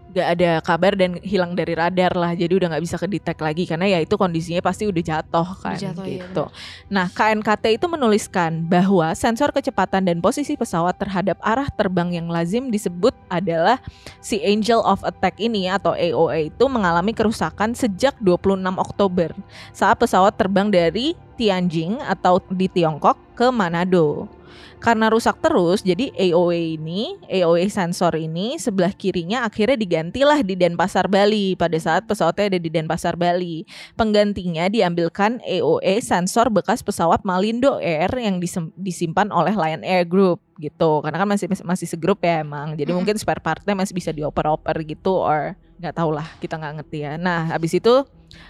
nggak 0.08 0.28
ada 0.40 0.50
kabar 0.64 0.92
dan 0.96 1.20
hilang 1.20 1.52
dari 1.52 1.76
radar 1.76 2.16
lah. 2.16 2.32
Jadi 2.32 2.52
udah 2.56 2.68
nggak 2.74 2.84
bisa 2.84 2.96
kedetek 2.96 3.38
lagi 3.38 3.68
karena 3.68 3.86
ya 3.86 3.98
itu 4.00 4.16
kondisinya 4.16 4.64
pasti 4.64 4.88
udah 4.88 5.02
jatuh 5.04 5.48
kan 5.60 5.76
jatuh, 5.76 6.04
iya 6.08 6.24
gitu. 6.24 6.44
nah, 6.88 7.06
KNKT 7.12 7.76
itu 7.76 7.86
menuliskan 7.86 8.64
bahwa 8.64 9.12
sensor 9.12 9.52
kecepatan 9.52 10.08
dan 10.08 10.18
posisi 10.24 10.56
pesawat 10.56 10.96
terhadap 10.96 11.36
arah 11.44 11.68
terbang 11.68 12.16
yang 12.16 12.26
lazim 12.32 12.72
disebut 12.72 13.12
adalah 13.28 13.78
si 14.24 14.40
Angel 14.40 14.80
of 14.80 15.04
Attack 15.04 15.36
ini 15.38 15.68
atau 15.68 15.92
AOA 15.92 16.50
itu 16.50 16.64
mengalami 16.66 17.12
kerusakan 17.12 17.76
sejak 17.76 18.16
26 18.24 18.64
Oktober 18.80 19.30
saat 19.76 20.00
pesawat 20.00 20.34
terbang 20.34 20.72
dari 20.72 21.12
Tianjin 21.38 22.02
atau 22.02 22.42
di 22.50 22.66
Tiongkok 22.66 23.14
ke 23.38 23.46
Manado. 23.54 24.37
Karena 24.78 25.10
rusak 25.10 25.42
terus, 25.42 25.82
jadi 25.82 26.10
AOA 26.14 26.78
ini, 26.78 27.16
AOA 27.26 27.66
sensor 27.70 28.14
ini 28.14 28.56
sebelah 28.56 28.94
kirinya 28.94 29.46
akhirnya 29.46 29.78
digantilah 29.78 30.40
di 30.46 30.54
Denpasar 30.54 31.10
Bali 31.10 31.58
pada 31.58 31.76
saat 31.78 32.06
pesawatnya 32.06 32.56
ada 32.56 32.58
di 32.62 32.70
Denpasar 32.70 33.18
Bali. 33.18 33.66
Penggantinya 33.98 34.70
diambilkan 34.70 35.42
AOA 35.42 36.00
sensor 36.02 36.50
bekas 36.52 36.80
pesawat 36.84 37.26
Malindo 37.26 37.78
Air 37.82 38.10
yang 38.16 38.38
disimpan 38.78 39.30
oleh 39.34 39.54
Lion 39.56 39.82
Air 39.82 40.06
Group 40.06 40.42
gitu. 40.58 41.02
Karena 41.02 41.22
kan 41.22 41.28
masih 41.30 41.46
masih 41.62 41.86
segrup 41.86 42.18
ya 42.22 42.42
emang. 42.42 42.74
Jadi 42.74 42.90
mungkin 42.90 43.14
spare 43.18 43.42
partnya 43.42 43.74
masih 43.78 43.94
bisa 43.94 44.10
dioper-oper 44.10 44.74
gitu 44.86 45.14
or 45.18 45.54
nggak 45.78 45.94
tahu 45.94 46.10
lah 46.10 46.26
kita 46.42 46.58
nggak 46.58 46.74
ngerti 46.82 46.98
ya. 47.06 47.12
Nah 47.14 47.54
habis 47.54 47.70
itu 47.74 48.02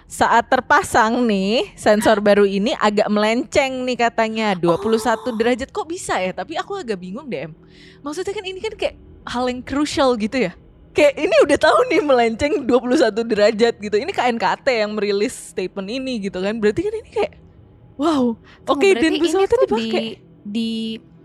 saat 0.09 0.49
terpasang 0.49 1.29
nih 1.29 1.77
sensor 1.77 2.19
baru 2.25 2.49
ini 2.49 2.73
agak 2.81 3.07
melenceng 3.13 3.85
nih 3.85 4.09
katanya 4.09 4.57
21 4.57 5.37
derajat 5.37 5.69
kok 5.69 5.87
bisa 5.87 6.17
ya? 6.17 6.33
Tapi 6.33 6.57
aku 6.57 6.81
agak 6.81 6.97
bingung 6.97 7.29
deh. 7.29 7.53
Maksudnya 8.01 8.33
kan 8.33 8.45
ini 8.49 8.59
kan 8.59 8.73
kayak 8.73 8.97
hal 9.29 9.45
yang 9.47 9.61
crucial 9.61 10.17
gitu 10.17 10.49
ya. 10.49 10.53
kayak 10.97 11.15
ini 11.15 11.37
udah 11.47 11.59
tahu 11.63 11.79
nih 11.95 12.03
melenceng 12.03 12.53
21 12.67 13.23
derajat 13.23 13.75
gitu. 13.79 13.97
Ini 14.01 14.11
KNKT 14.11 14.67
yang 14.83 14.99
merilis 14.99 15.55
statement 15.55 15.87
ini 15.87 16.27
gitu 16.27 16.43
kan. 16.43 16.59
Berarti 16.59 16.81
kan 16.83 16.95
ini 16.99 17.11
kayak 17.13 17.33
wow. 17.95 18.35
Oke, 18.67 18.97
Tunggu, 18.97 18.99
dan 18.99 19.13
pesawatnya 19.23 19.59
dipakai. 19.63 19.79
di, 19.87 20.07
di 20.43 20.71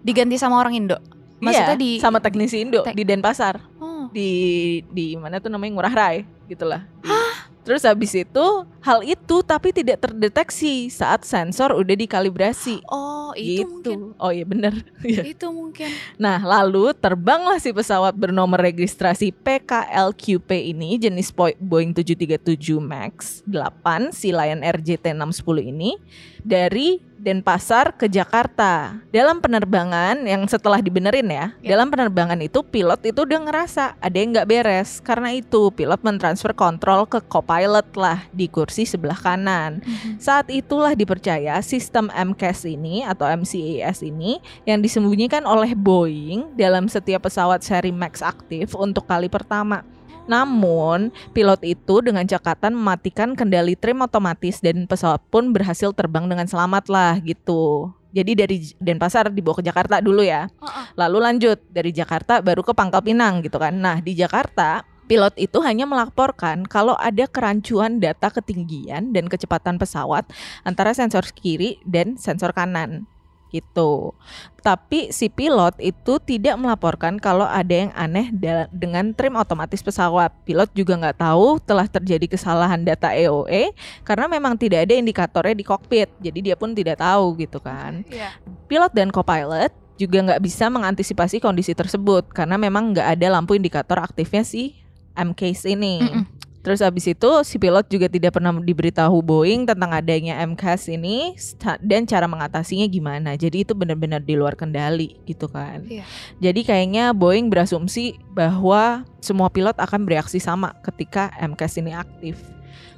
diganti 0.03 0.35
sama 0.37 0.61
orang 0.61 0.77
Indo. 0.77 0.99
Maksudnya 1.41 1.75
iya, 1.75 1.79
di 1.79 1.91
sama 1.97 2.19
teknisi 2.21 2.61
Indo 2.61 2.85
di 2.85 3.03
Denpasar. 3.07 3.57
Oh. 3.81 4.11
di 4.13 4.83
di 4.93 5.17
mana 5.17 5.41
tuh 5.41 5.49
namanya 5.49 5.71
Ngurah 5.73 5.93
Rai 5.95 6.17
gitulah. 6.45 6.85
Di- 7.01 7.22
Terus 7.63 7.87
habis 7.87 8.11
itu 8.11 8.45
hal 8.83 8.99
itu 9.07 9.35
tapi 9.39 9.71
tidak 9.71 10.03
terdeteksi 10.03 10.91
saat 10.91 11.23
sensor 11.23 11.71
udah 11.71 11.95
dikalibrasi. 11.95 12.83
Oh, 12.91 13.31
itu 13.39 13.63
gitu. 13.63 13.91
mungkin. 13.95 13.99
Oh 14.19 14.31
iya 14.31 14.45
bener. 14.45 14.73
Iya. 15.03 15.35
Itu 15.35 15.51
mungkin. 15.51 15.91
Nah 16.15 16.39
lalu 16.39 16.95
terbanglah 16.95 17.59
si 17.59 17.75
pesawat 17.75 18.15
bernomor 18.15 18.55
registrasi 18.63 19.35
PKLQP 19.35 20.71
ini 20.71 20.95
jenis 20.95 21.27
Bo- 21.35 21.59
Boeing 21.59 21.91
737 21.91 22.79
Max 22.79 23.43
8 23.43 24.15
si 24.15 24.31
Lion 24.31 24.63
Air 24.63 24.79
JT610 24.79 25.57
ini 25.59 25.99
dari 26.39 27.03
Denpasar 27.23 27.95
ke 27.95 28.11
Jakarta. 28.11 28.99
Dalam 29.15 29.39
penerbangan 29.39 30.27
yang 30.27 30.43
setelah 30.51 30.83
dibenerin 30.83 31.23
ya, 31.31 31.55
Ya. 31.63 31.79
dalam 31.79 31.87
penerbangan 31.87 32.35
itu 32.43 32.59
pilot 32.67 32.99
itu 33.07 33.23
udah 33.23 33.39
ngerasa 33.47 33.95
ada 33.95 34.17
yang 34.19 34.35
nggak 34.35 34.49
beres. 34.51 34.99
Karena 34.99 35.31
itu 35.31 35.71
pilot 35.71 36.03
mentransfer 36.03 36.51
kontrol 36.51 37.07
ke 37.07 37.23
co-pilot 37.23 37.87
lah 37.95 38.27
di 38.35 38.51
kursi 38.51 38.83
sebelah 38.83 39.15
kanan. 39.15 39.79
Saat 40.19 40.51
itulah 40.51 40.91
dipercaya 40.99 41.63
sistem 41.63 42.11
MCAS 42.11 42.67
ini 42.67 43.07
atau 43.07 43.23
MCAS 43.23 44.03
ini 44.03 44.43
yang 44.67 44.83
disembunyikan 44.83 45.47
oleh 45.47 45.71
Boeing 45.79 46.51
dalam 46.59 46.91
setiap 46.91 47.31
pesawat 47.31 47.63
seri 47.63 47.95
Max 47.95 48.19
aktif 48.19 48.75
untuk 48.75 49.07
kali 49.07 49.31
pertama. 49.31 49.87
Namun, 50.25 51.11
pilot 51.35 51.61
itu 51.63 51.95
dengan 51.99 52.23
cekatan 52.23 52.75
mematikan 52.75 53.35
kendali 53.35 53.75
trim 53.75 53.99
otomatis 54.03 54.63
dan 54.63 54.87
pesawat 54.87 55.19
pun 55.27 55.51
berhasil 55.51 55.91
terbang 55.91 56.27
dengan 56.27 56.47
selamat 56.47 56.87
lah 56.87 57.19
gitu. 57.21 57.91
Jadi 58.13 58.31
dari 58.37 58.57
Denpasar 58.77 59.33
dibawa 59.33 59.57
ke 59.57 59.65
Jakarta 59.65 59.97
dulu 59.97 60.21
ya. 60.21 60.45
Lalu 60.93 61.17
lanjut 61.17 61.57
dari 61.73 61.89
Jakarta 61.89 62.45
baru 62.45 62.61
ke 62.61 62.71
Pangkal 62.77 63.01
Pinang 63.01 63.41
gitu 63.41 63.57
kan. 63.57 63.73
Nah, 63.73 63.97
di 63.99 64.13
Jakarta 64.13 64.85
pilot 65.09 65.35
itu 65.35 65.59
hanya 65.65 65.83
melaporkan 65.83 66.63
kalau 66.63 66.95
ada 66.95 67.27
kerancuan 67.27 67.99
data 67.99 68.31
ketinggian 68.31 69.11
dan 69.11 69.27
kecepatan 69.27 69.75
pesawat 69.75 70.23
antara 70.63 70.95
sensor 70.95 71.27
kiri 71.35 71.81
dan 71.83 72.15
sensor 72.15 72.55
kanan 72.55 73.09
gitu. 73.53 74.17
Tapi 74.65 75.13
si 75.13 75.29
pilot 75.29 75.77
itu 75.77 76.17
tidak 76.23 76.57
melaporkan 76.57 77.21
kalau 77.21 77.45
ada 77.45 77.69
yang 77.69 77.91
aneh 77.93 78.33
dengan 78.73 79.13
trim 79.13 79.37
otomatis 79.37 79.85
pesawat. 79.85 80.33
Pilot 80.43 80.73
juga 80.73 80.97
nggak 80.97 81.21
tahu 81.21 81.61
telah 81.61 81.85
terjadi 81.85 82.25
kesalahan 82.25 82.81
data 82.81 83.13
EOE 83.13 83.71
karena 84.01 84.25
memang 84.25 84.57
tidak 84.57 84.89
ada 84.89 84.97
indikatornya 84.97 85.53
di 85.53 85.65
kokpit. 85.67 86.09
Jadi 86.17 86.39
dia 86.41 86.55
pun 86.57 86.73
tidak 86.73 86.97
tahu 86.99 87.37
gitu 87.37 87.61
kan 87.61 88.01
Iya. 88.09 88.33
pilot 88.65 88.91
dan 88.95 89.13
co-pilot 89.13 89.69
juga 89.93 90.17
nggak 90.25 90.41
bisa 90.41 90.73
mengantisipasi 90.73 91.37
kondisi 91.37 91.77
tersebut 91.77 92.33
karena 92.33 92.57
memang 92.57 92.97
nggak 92.97 93.13
ada 93.13 93.37
lampu 93.37 93.53
indikator 93.53 94.01
aktifnya 94.01 94.41
si 94.41 94.81
MCAS 95.13 95.69
ini. 95.69 96.01
Mm-mm. 96.01 96.25
Terus 96.63 96.79
abis 96.79 97.11
itu 97.11 97.29
si 97.43 97.59
pilot 97.59 97.91
juga 97.91 98.07
tidak 98.07 98.39
pernah 98.39 98.55
diberitahu 98.55 99.19
Boeing 99.19 99.67
tentang 99.67 99.91
adanya 99.91 100.39
MCAS 100.47 100.87
ini 100.87 101.35
dan 101.83 102.07
cara 102.07 102.23
mengatasinya 102.23 102.87
gimana. 102.87 103.35
Jadi 103.35 103.67
itu 103.67 103.75
benar-benar 103.75 104.23
di 104.23 104.39
luar 104.39 104.55
kendali 104.55 105.19
gitu 105.27 105.51
kan. 105.51 105.83
Iya. 105.83 106.07
Jadi 106.39 106.63
kayaknya 106.63 107.11
Boeing 107.11 107.51
berasumsi 107.51 108.15
bahwa 108.31 109.03
semua 109.19 109.51
pilot 109.51 109.75
akan 109.75 110.07
bereaksi 110.07 110.39
sama 110.39 110.71
ketika 110.87 111.35
MCAS 111.35 111.83
ini 111.83 111.91
aktif. 111.91 112.39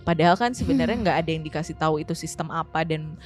Padahal 0.05 0.37
kan 0.37 0.53
sebenarnya 0.53 1.01
nggak 1.01 1.17
ada 1.25 1.29
yang 1.33 1.41
dikasih 1.41 1.73
tahu 1.73 2.05
itu 2.05 2.13
sistem 2.13 2.53
apa 2.53 2.85
dan 2.85 3.17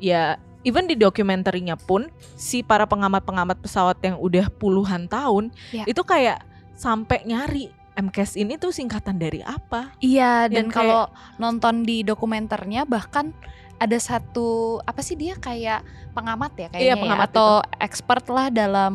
ya 0.00 0.40
even 0.64 0.88
di 0.88 0.96
dokumenterinya 0.96 1.76
pun 1.76 2.08
si 2.40 2.64
para 2.64 2.88
pengamat-pengamat 2.88 3.60
pesawat 3.60 4.00
yang 4.00 4.16
udah 4.16 4.48
puluhan 4.56 5.04
tahun 5.04 5.52
Ya. 5.76 5.84
itu 5.84 6.00
kayak 6.00 6.40
sampai 6.72 7.28
nyari 7.28 7.68
MCAS 7.94 8.34
ini 8.34 8.56
tuh 8.56 8.70
singkatan 8.70 9.16
dari 9.16 9.40
apa? 9.40 9.92
Iya, 9.98 10.46
Yang 10.46 10.52
dan 10.52 10.64
kayak- 10.64 10.74
kalau 10.74 11.02
nonton 11.36 11.74
di 11.82 12.00
dokumenternya 12.00 12.82
bahkan 12.82 13.30
ada 13.76 13.98
satu 13.98 14.78
apa 14.80 15.02
sih 15.02 15.12
dia 15.12 15.34
kayak 15.34 15.82
pengamat 16.12 16.54
ya 16.54 16.66
kayaknya 16.70 16.86
Iya, 16.86 16.94
ya, 16.94 17.02
pengamat 17.02 17.28
atau 17.28 17.50
expert 17.76 18.24
lah 18.28 18.46
dalam 18.46 18.94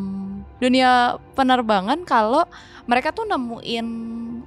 dunia 0.57 0.91
penerbangan 1.35 2.01
kalau 2.01 2.47
mereka 2.85 3.11
tuh 3.11 3.27
nemuin 3.27 3.87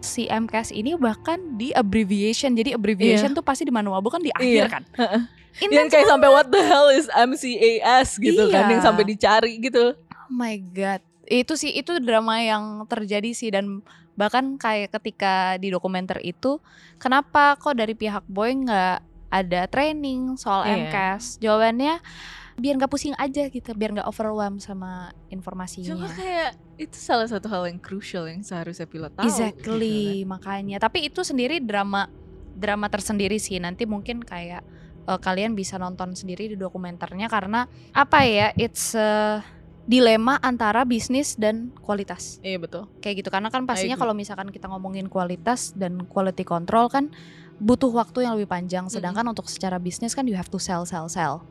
si 0.00 0.24
MCAS 0.26 0.72
ini 0.72 0.96
bahkan 0.96 1.36
di 1.54 1.70
abbreviation. 1.70 2.56
Jadi 2.56 2.72
abbreviation 2.72 3.30
tuh 3.30 3.44
pasti 3.44 3.62
di 3.62 3.70
manual 3.70 4.00
bukan 4.00 4.18
di 4.18 4.32
akhir 4.32 4.48
Iya. 4.56 4.66
kan. 4.66 4.82
Yang 5.60 5.92
kayak 5.92 6.08
sampai 6.08 6.28
what 6.28 6.48
the 6.48 6.62
hell 6.62 6.88
is 6.88 7.06
MCAS 7.10 8.16
gitu 8.16 8.48
kan 8.48 8.64
Iya. 8.64 8.72
yang 8.72 8.82
sampai 8.82 9.04
dicari 9.04 9.52
gitu. 9.58 9.92
Oh 9.92 10.30
my 10.30 10.56
god. 10.72 11.02
Itu 11.26 11.54
sih 11.54 11.70
itu 11.70 12.00
drama 12.00 12.38
yang 12.38 12.86
terjadi 12.86 13.28
sih 13.30 13.50
dan 13.50 13.82
bahkan 14.20 14.60
kayak 14.60 14.92
ketika 14.92 15.56
di 15.56 15.72
dokumenter 15.72 16.20
itu 16.20 16.60
kenapa 16.96 17.56
kok 17.56 17.72
dari 17.72 17.96
pihak 17.96 18.28
Boeing 18.28 18.68
nggak 18.68 18.98
ada 19.32 19.64
training 19.64 20.36
soal 20.36 20.66
Iya. 20.66 20.76
MCAS? 20.84 21.40
Jawabannya 21.40 22.02
biar 22.60 22.76
nggak 22.76 22.92
pusing 22.92 23.16
aja 23.16 23.48
gitu, 23.48 23.72
biar 23.72 23.96
nggak 23.96 24.04
overwhelm 24.04 24.60
sama 24.60 25.08
Cuma 25.08 25.32
informasinya. 25.32 26.12
kayak 26.12 26.50
itu 26.76 26.92
salah 26.92 27.24
satu 27.24 27.48
hal 27.48 27.64
yang 27.64 27.80
crucial 27.80 28.28
yang 28.28 28.44
seharusnya 28.44 28.84
pilot 28.84 29.16
tahu. 29.16 29.24
gitu 29.24 29.32
kan. 29.32 29.48
Exactly, 29.48 30.28
makanya. 30.28 30.76
Tapi 30.76 31.08
itu 31.08 31.24
sendiri 31.24 31.56
drama 31.56 32.12
drama 32.52 32.92
tersendiri 32.92 33.40
sih. 33.40 33.56
Nanti 33.56 33.88
mungkin 33.88 34.20
kayak 34.20 34.60
eh, 35.06 35.18
kalian 35.18 35.56
bisa 35.56 35.80
nonton 35.80 36.12
sendiri 36.12 36.52
di 36.52 36.56
dokumenternya 36.60 37.32
karena 37.32 37.64
apa 37.96 38.28
ya? 38.28 38.52
It's 38.54 38.92
a 38.92 39.40
dilema 39.90 40.38
antara 40.38 40.86
bisnis 40.86 41.34
dan 41.34 41.74
kualitas. 41.82 42.38
Iya 42.46 42.62
betul. 42.62 42.86
Kayak 43.02 43.26
gitu 43.26 43.28
karena 43.34 43.50
kan 43.50 43.66
pastinya 43.66 43.98
agree. 43.98 44.02
kalau 44.06 44.14
misalkan 44.14 44.48
kita 44.54 44.70
ngomongin 44.70 45.10
kualitas 45.10 45.74
dan 45.74 46.06
quality 46.06 46.46
control 46.46 46.86
kan 46.86 47.10
butuh 47.58 47.90
waktu 47.90 48.22
yang 48.22 48.38
lebih 48.38 48.46
panjang 48.46 48.86
sedangkan 48.86 49.26
untuk 49.26 49.50
secara 49.50 49.82
bisnis 49.82 50.14
kan 50.14 50.24
you 50.30 50.38
have 50.38 50.48
to 50.48 50.62
sell 50.62 50.86
sell 50.86 51.10
sell 51.10 51.42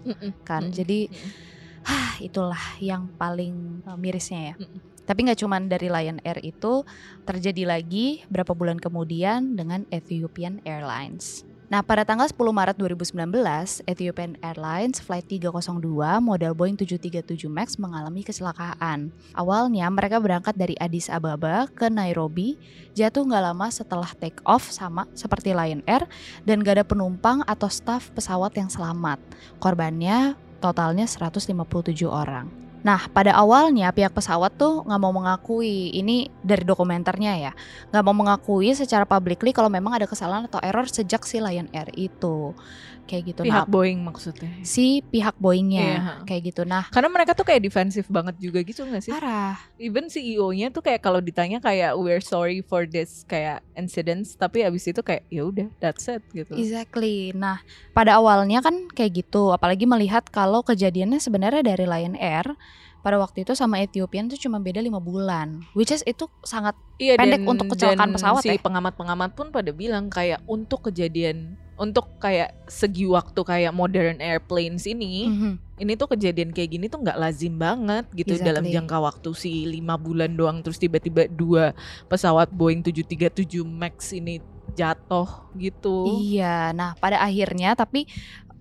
kan. 0.48 0.72
Mm-mm. 0.72 0.77
Jadi 0.79 1.12
Mm-mm. 1.12 1.48
Hah, 1.79 2.19
itulah 2.19 2.60
yang 2.84 3.12
paling 3.15 3.84
eh, 3.84 3.98
mirisnya 4.00 4.53
ya. 4.53 4.55
Mm-mm. 4.55 4.79
Tapi 5.03 5.19
nggak 5.25 5.39
cuman 5.41 5.67
dari 5.67 5.89
Lion 5.89 6.22
Air 6.22 6.39
itu 6.46 6.86
terjadi 7.25 7.65
lagi 7.65 8.22
berapa 8.29 8.53
bulan 8.53 8.77
kemudian 8.77 9.58
dengan 9.58 9.84
Ethiopian 9.89 10.62
Airlines. 10.63 11.48
Nah, 11.69 11.85
pada 11.85 12.01
tanggal 12.01 12.25
10 12.25 12.49
Maret 12.49 12.81
2019, 12.81 13.85
Ethiopian 13.85 14.33
Airlines 14.41 14.97
Flight 14.97 15.29
302 15.29 16.17
model 16.17 16.57
Boeing 16.57 16.73
737 16.73 17.45
MAX 17.45 17.77
mengalami 17.77 18.25
kecelakaan. 18.25 19.13
Awalnya 19.38 19.85
mereka 19.93 20.17
berangkat 20.17 20.57
dari 20.57 20.73
Addis 20.81 21.13
Ababa 21.13 21.69
ke 21.69 21.85
Nairobi, 21.85 22.57
jatuh 22.97 23.21
nggak 23.21 23.53
lama 23.53 23.69
setelah 23.69 24.09
take 24.17 24.41
off 24.49 24.73
sama 24.73 25.05
seperti 25.13 25.53
Lion 25.53 25.85
Air 25.85 26.09
dan 26.41 26.65
gak 26.65 26.81
ada 26.81 26.85
penumpang 26.89 27.45
atau 27.45 27.69
staf 27.69 28.09
pesawat 28.17 28.49
yang 28.57 28.73
selamat. 28.73 29.21
Korbannya 29.61 30.33
totalnya 30.57 31.05
157 31.05 31.53
orang. 32.09 32.68
Nah, 32.79 33.12
pada 33.12 33.36
awalnya 33.36 33.91
pihak 33.91 34.15
pesawat 34.15 34.55
tuh 34.55 34.88
nggak 34.88 35.01
mau 35.01 35.12
mengakui 35.12 35.91
ini 35.91 36.31
dari 36.39 36.63
dokumenternya 36.63 37.33
ya, 37.36 37.51
nggak 37.91 38.03
mau 38.03 38.15
mengakui 38.15 38.71
secara 38.71 39.03
publicly 39.03 39.51
kalau 39.51 39.67
memang 39.67 39.91
ada 39.95 40.07
kesalahan 40.07 40.48
atau 40.48 40.63
error 40.63 40.88
sejak 40.88 41.27
si 41.27 41.43
Lion 41.43 41.67
Air 41.75 41.91
itu, 41.93 42.55
kayak 43.03 43.24
gitu. 43.36 43.41
Pihak 43.43 43.65
nah, 43.65 43.67
Boeing 43.67 44.00
maksudnya. 44.00 44.48
si 44.63 45.01
pihak 45.03 45.36
Boeingnya 45.36 45.81
Iya. 45.81 46.01
kayak 46.24 46.41
gitu. 46.53 46.62
Nah, 46.63 46.88
Karena 46.88 47.09
mereka 47.09 47.36
tuh 47.36 47.43
kayak 47.43 47.65
defensif 47.65 48.05
banget 48.07 48.39
juga 48.39 48.63
gitu 48.63 48.86
gak 48.86 49.03
sih? 49.03 49.12
parah. 49.12 49.57
Even 49.75 50.07
CEO-nya 50.07 50.69
tuh 50.69 50.79
kayak 50.79 51.01
kalau 51.03 51.19
ditanya 51.19 51.59
kayak 51.59 51.98
we're 52.00 52.24
sorry 52.24 52.63
for 52.63 52.86
this 52.86 53.25
kayak 53.25 53.59
incidents, 53.75 54.38
tapi 54.38 54.63
abis 54.63 54.88
itu 54.88 55.01
kayak 55.01 55.27
ya 55.27 55.43
udah 55.43 55.67
that's 55.81 56.07
it 56.07 56.24
gitu. 56.31 56.53
Exactly. 56.55 57.33
Nah, 57.36 57.59
pada 57.91 58.15
awalnya 58.15 58.63
kan 58.63 58.88
kayak 58.93 59.25
gitu, 59.27 59.51
apalagi 59.51 59.83
melihat 59.83 60.24
kalau 60.31 60.63
kejadiannya 60.63 61.19
sebenarnya 61.19 61.65
dari 61.65 61.83
Lion 61.83 62.15
Air 62.15 62.55
pada 62.99 63.15
waktu 63.15 63.47
itu 63.47 63.55
sama 63.55 63.79
Ethiopian 63.79 64.27
tuh 64.27 64.35
cuma 64.35 64.59
beda 64.59 64.79
lima 64.79 64.99
bulan, 64.99 65.63
which 65.71 65.89
is 65.89 66.03
itu 66.03 66.27
sangat 66.43 66.75
Iya 66.99 67.15
pendek 67.15 67.47
untuk 67.47 67.71
kecelakaan 67.71 68.11
dan 68.11 68.15
pesawat 68.19 68.43
si 68.43 68.51
ya. 68.51 68.59
pengamat-pengamat 68.59 69.31
pun 69.33 69.47
pada 69.49 69.71
bilang 69.71 70.11
kayak 70.11 70.43
untuk 70.43 70.91
kejadian 70.91 71.55
untuk 71.79 72.19
kayak 72.19 72.51
segi 72.67 73.07
waktu 73.07 73.39
kayak 73.39 73.71
modern 73.71 74.19
airplanes 74.19 74.83
ini 74.83 75.31
Mhm. 75.31 75.51
ini 75.79 75.95
tuh 75.95 76.11
kejadian 76.11 76.51
kayak 76.51 76.75
gini 76.75 76.91
tuh 76.91 76.99
nggak 76.99 77.15
lazim 77.15 77.55
banget 77.55 78.03
gitu 78.11 78.35
Exactly. 78.35 78.51
dalam 78.51 78.65
jangka 78.67 78.97
waktu 78.99 79.29
si 79.31 79.63
lima 79.63 79.95
bulan 79.95 80.35
doang 80.35 80.59
terus 80.59 80.75
tiba-tiba 80.75 81.31
dua 81.31 81.71
pesawat 82.11 82.51
Boeing 82.51 82.83
737 82.83 83.63
Max 83.63 84.11
ini 84.11 84.43
jatuh 84.75 85.47
gitu. 85.55 86.19
Iya, 86.19 86.75
nah 86.75 86.99
pada 86.99 87.23
akhirnya 87.23 87.73
tapi 87.73 88.11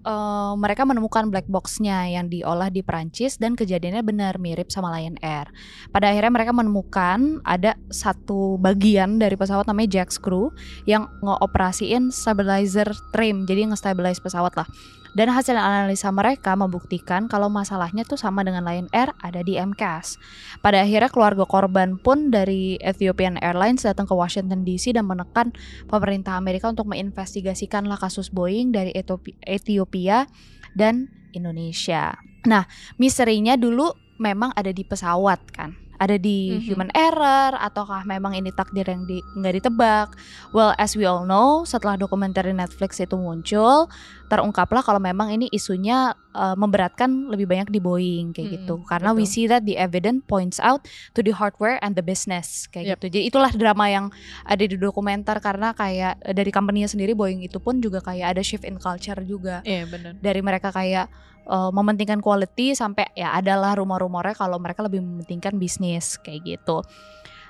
uh, 0.05 0.55
mereka 0.55 0.85
menemukan 0.85 1.31
black 1.33 1.49
boxnya 1.49 2.07
yang 2.11 2.31
diolah 2.31 2.69
di 2.69 2.85
Prancis 2.85 3.41
dan 3.41 3.57
kejadiannya 3.59 4.03
benar 4.05 4.37
mirip 4.39 4.71
sama 4.71 4.93
Lion 4.95 5.17
Air. 5.25 5.51
Pada 5.91 6.13
akhirnya 6.13 6.33
mereka 6.35 6.53
menemukan 6.55 7.43
ada 7.43 7.75
satu 7.89 8.61
bagian 8.61 9.19
dari 9.19 9.35
pesawat 9.35 9.67
namanya 9.67 10.03
jack 10.03 10.11
screw 10.15 10.53
yang 10.85 11.09
ngoperasiin 11.25 12.13
stabilizer 12.13 12.89
trim, 13.11 13.49
jadi 13.49 13.71
nge-stabilize 13.73 14.21
pesawat 14.23 14.55
lah. 14.55 14.69
Dan 15.17 15.33
hasil 15.33 15.57
analisa 15.57 16.13
mereka 16.13 16.53
membuktikan 16.53 17.27
kalau 17.27 17.49
masalahnya 17.49 18.05
tuh 18.05 18.21
sama 18.21 18.45
dengan 18.45 18.65
Lion 18.69 18.93
Air 18.93 19.17
ada 19.25 19.41
di 19.41 19.57
MCAS. 19.57 20.21
Pada 20.61 20.85
akhirnya 20.85 21.09
keluarga 21.09 21.49
korban 21.49 21.97
pun 21.97 22.29
dari 22.29 22.77
Ethiopian 22.85 23.41
Airlines 23.41 23.89
datang 23.89 24.05
ke 24.05 24.13
Washington 24.13 24.69
DC 24.69 24.93
dan 24.93 25.09
menekan 25.09 25.57
pemerintah 25.89 26.37
Amerika 26.37 26.69
untuk 26.69 26.89
menginvestigasikanlah 26.93 27.97
kasus 27.97 28.29
Boeing 28.29 28.71
dari 28.75 28.93
Ethiopia 29.47 30.29
dan 30.77 31.09
Indonesia. 31.33 32.17
Nah, 32.45 32.69
misterinya 33.01 33.57
dulu 33.57 33.93
memang 34.21 34.53
ada 34.55 34.75
di 34.75 34.83
pesawat 34.83 35.41
kan 35.55 35.88
ada 35.99 36.15
di 36.15 36.55
mm-hmm. 36.55 36.65
human 36.65 36.91
error 36.95 37.59
ataukah 37.59 38.07
memang 38.07 38.39
ini 38.39 38.55
takdir 38.55 38.87
yang 38.87 39.03
di, 39.05 39.19
nggak 39.35 39.55
ditebak? 39.63 40.09
Well, 40.55 40.73
as 40.79 40.95
we 40.95 41.05
all 41.05 41.27
know, 41.27 41.67
setelah 41.67 41.99
dokumenter 41.99 42.47
Netflix 42.55 43.03
itu 43.03 43.19
muncul, 43.19 43.91
terungkaplah 44.31 44.87
kalau 44.87 45.03
memang 45.03 45.35
ini 45.35 45.51
isunya 45.51 46.15
uh, 46.39 46.55
memberatkan 46.55 47.33
lebih 47.33 47.51
banyak 47.51 47.69
di 47.75 47.81
Boeing 47.83 48.31
kayak 48.31 48.47
hmm, 48.47 48.55
gitu. 48.63 48.75
Karena 48.87 49.11
betul. 49.11 49.19
we 49.19 49.25
see 49.27 49.51
that 49.51 49.67
the 49.67 49.75
evidence 49.75 50.23
points 50.31 50.63
out 50.63 50.87
to 51.19 51.21
the 51.21 51.35
hardware 51.35 51.83
and 51.83 51.99
the 51.99 52.05
business 52.05 52.71
kayak 52.71 52.95
yep. 52.95 52.99
gitu. 53.03 53.19
Jadi 53.19 53.25
itulah 53.35 53.51
drama 53.51 53.91
yang 53.91 54.07
ada 54.47 54.63
di 54.63 54.79
dokumenter 54.79 55.43
karena 55.43 55.75
kayak 55.75 56.23
eh, 56.23 56.35
dari 56.37 56.55
company 56.55 56.87
sendiri 56.87 57.19
Boeing 57.19 57.43
itu 57.43 57.59
pun 57.59 57.83
juga 57.83 57.99
kayak 57.99 58.39
ada 58.39 58.43
shift 58.47 58.63
in 58.63 58.79
culture 58.79 59.19
juga. 59.27 59.67
Iya, 59.67 59.83
yeah, 59.83 59.85
benar. 59.91 60.13
Dari 60.23 60.41
mereka 60.45 60.71
kayak 60.71 61.11
uh, 61.49 61.73
mementingkan 61.75 62.21
quality 62.23 62.77
sampai 62.77 63.09
ya 63.17 63.35
adalah 63.35 63.75
rumor-rumornya 63.75 64.37
kalau 64.37 64.61
mereka 64.61 64.85
lebih 64.85 65.03
mementingkan 65.03 65.57
bisnis 65.57 66.21
kayak 66.21 66.45
gitu. 66.45 66.85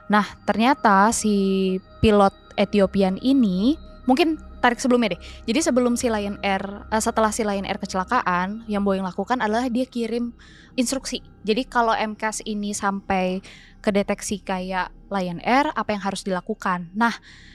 Nah, 0.09 0.25
ternyata 0.49 1.13
si 1.13 1.77
pilot 2.01 2.33
Ethiopian 2.57 3.21
ini 3.21 3.77
mungkin 4.09 4.41
tarik 4.59 4.79
sebelumnya 4.83 5.15
deh. 5.17 5.21
Jadi 5.47 5.61
sebelum 5.63 5.95
si 5.95 6.11
Lion 6.11 6.39
Air 6.43 6.63
uh, 6.91 7.03
setelah 7.03 7.31
si 7.31 7.47
Lion 7.47 7.67
Air 7.67 7.79
kecelakaan, 7.79 8.67
yang 8.67 8.83
Boeing 8.83 9.07
lakukan 9.07 9.39
adalah 9.39 9.67
dia 9.71 9.87
kirim 9.87 10.35
instruksi. 10.79 11.23
Jadi 11.43 11.67
kalau 11.67 11.95
MCAS 11.95 12.47
ini 12.47 12.71
sampai 12.71 13.43
kedeteksi 13.83 14.43
kayak 14.43 14.91
Lion 15.09 15.41
Air, 15.43 15.71
apa 15.75 15.95
yang 15.95 16.03
harus 16.03 16.23
dilakukan? 16.23 16.91
Nah, 16.93 17.15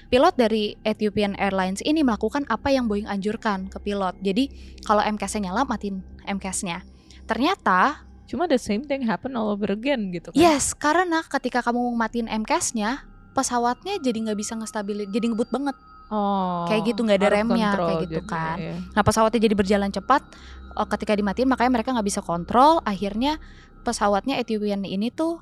pilot 0.09 0.35
dari 0.35 0.75
Ethiopian 0.81 1.37
Airlines 1.37 1.83
ini 1.85 2.01
melakukan 2.01 2.47
apa 2.49 2.71
yang 2.73 2.87
Boeing 2.89 3.07
anjurkan 3.07 3.69
ke 3.69 3.77
pilot. 3.79 4.17
Jadi 4.23 4.49
kalau 4.83 5.03
MCAS-nya 5.03 5.51
nyala, 5.51 5.63
matiin 5.67 6.01
MCAS-nya. 6.25 6.83
Ternyata 7.23 8.03
cuma 8.27 8.49
the 8.49 8.57
same 8.57 8.81
thing 8.87 9.05
happen 9.05 9.35
all 9.37 9.51
over 9.51 9.69
again 9.69 10.09
gitu 10.09 10.33
kan. 10.33 10.39
Yes, 10.39 10.73
karena 10.73 11.21
ketika 11.27 11.61
kamu 11.61 11.93
matiin 11.93 12.27
MCAS-nya, 12.27 13.05
pesawatnya 13.37 13.99
jadi 14.01 14.29
nggak 14.29 14.39
bisa 14.39 14.53
ngestabilis, 14.57 15.09
jadi 15.11 15.31
ngebut 15.31 15.49
banget. 15.53 15.75
Oh, 16.13 16.69
kayak 16.69 16.93
gitu 16.93 17.01
nggak 17.01 17.25
ada 17.25 17.29
remnya 17.41 17.73
kayak 17.73 18.05
gitu 18.05 18.21
jadi, 18.21 18.29
kan. 18.29 18.57
Ya. 18.61 18.77
Nah 18.93 19.01
pesawatnya 19.01 19.41
jadi 19.41 19.55
berjalan 19.57 19.89
cepat. 19.89 20.21
Oh, 20.77 20.85
ketika 20.85 21.17
dimatiin 21.17 21.49
makanya 21.49 21.81
mereka 21.81 21.89
nggak 21.89 22.05
bisa 22.05 22.21
kontrol. 22.21 22.85
Akhirnya 22.85 23.41
pesawatnya 23.81 24.37
Ethiopian 24.37 24.85
ini 24.85 25.09
tuh 25.09 25.41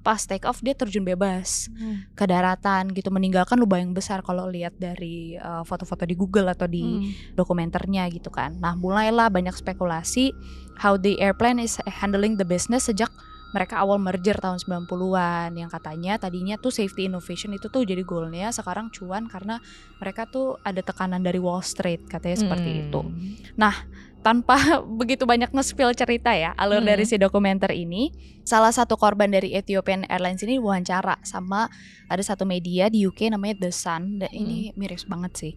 pas 0.00 0.22
take 0.22 0.46
off 0.46 0.62
dia 0.62 0.70
terjun 0.70 1.02
bebas 1.02 1.66
hmm. 1.66 2.14
ke 2.14 2.24
daratan 2.30 2.94
gitu 2.94 3.10
meninggalkan 3.10 3.58
lubang 3.58 3.90
yang 3.90 3.90
besar 3.90 4.22
kalau 4.22 4.46
lihat 4.46 4.78
dari 4.78 5.34
uh, 5.34 5.66
foto-foto 5.66 6.06
di 6.06 6.14
Google 6.14 6.46
atau 6.46 6.70
di 6.70 6.80
hmm. 6.80 7.34
dokumenternya 7.34 8.06
gitu 8.14 8.30
kan. 8.30 8.54
Nah, 8.56 8.78
mulailah 8.78 9.28
banyak 9.28 9.52
spekulasi 9.52 10.30
how 10.78 10.94
the 10.94 11.18
airplane 11.18 11.58
is 11.58 11.82
handling 11.90 12.38
the 12.38 12.46
business 12.46 12.86
sejak 12.86 13.10
mereka 13.56 13.80
awal 13.80 13.96
merger 13.96 14.36
tahun 14.36 14.60
90-an 14.60 15.56
yang 15.56 15.72
katanya 15.72 16.20
tadinya 16.20 16.60
tuh 16.60 16.68
safety 16.68 17.08
innovation 17.08 17.56
itu 17.56 17.72
tuh 17.72 17.88
jadi 17.88 18.04
goalnya 18.04 18.52
sekarang 18.52 18.92
cuan 18.92 19.24
karena 19.24 19.64
mereka 19.96 20.28
tuh 20.28 20.60
ada 20.60 20.84
tekanan 20.84 21.24
dari 21.24 21.40
Wall 21.40 21.64
Street 21.64 22.04
katanya 22.04 22.36
seperti 22.36 22.68
hmm. 22.68 22.80
itu. 22.84 23.00
Nah, 23.56 23.72
tanpa 24.24 24.56
begitu 25.00 25.24
banyak 25.24 25.50
nge-spill 25.52 25.92
cerita 25.96 26.32
ya 26.32 26.52
alur 26.56 26.80
hmm. 26.84 26.88
dari 26.92 27.04
si 27.08 27.16
dokumenter 27.16 27.72
ini. 27.72 28.12
Salah 28.46 28.70
satu 28.70 28.94
korban 28.94 29.26
dari 29.26 29.58
Ethiopian 29.58 30.06
Airlines 30.06 30.38
ini 30.46 30.62
wawancara 30.62 31.18
sama 31.26 31.66
ada 32.06 32.22
satu 32.22 32.46
media 32.46 32.86
di 32.86 33.02
UK 33.02 33.34
namanya 33.34 33.66
The 33.66 33.70
Sun. 33.74 34.22
Dan 34.22 34.30
hmm. 34.30 34.40
ini 34.40 34.58
miris 34.78 35.02
banget 35.02 35.32
sih. 35.34 35.52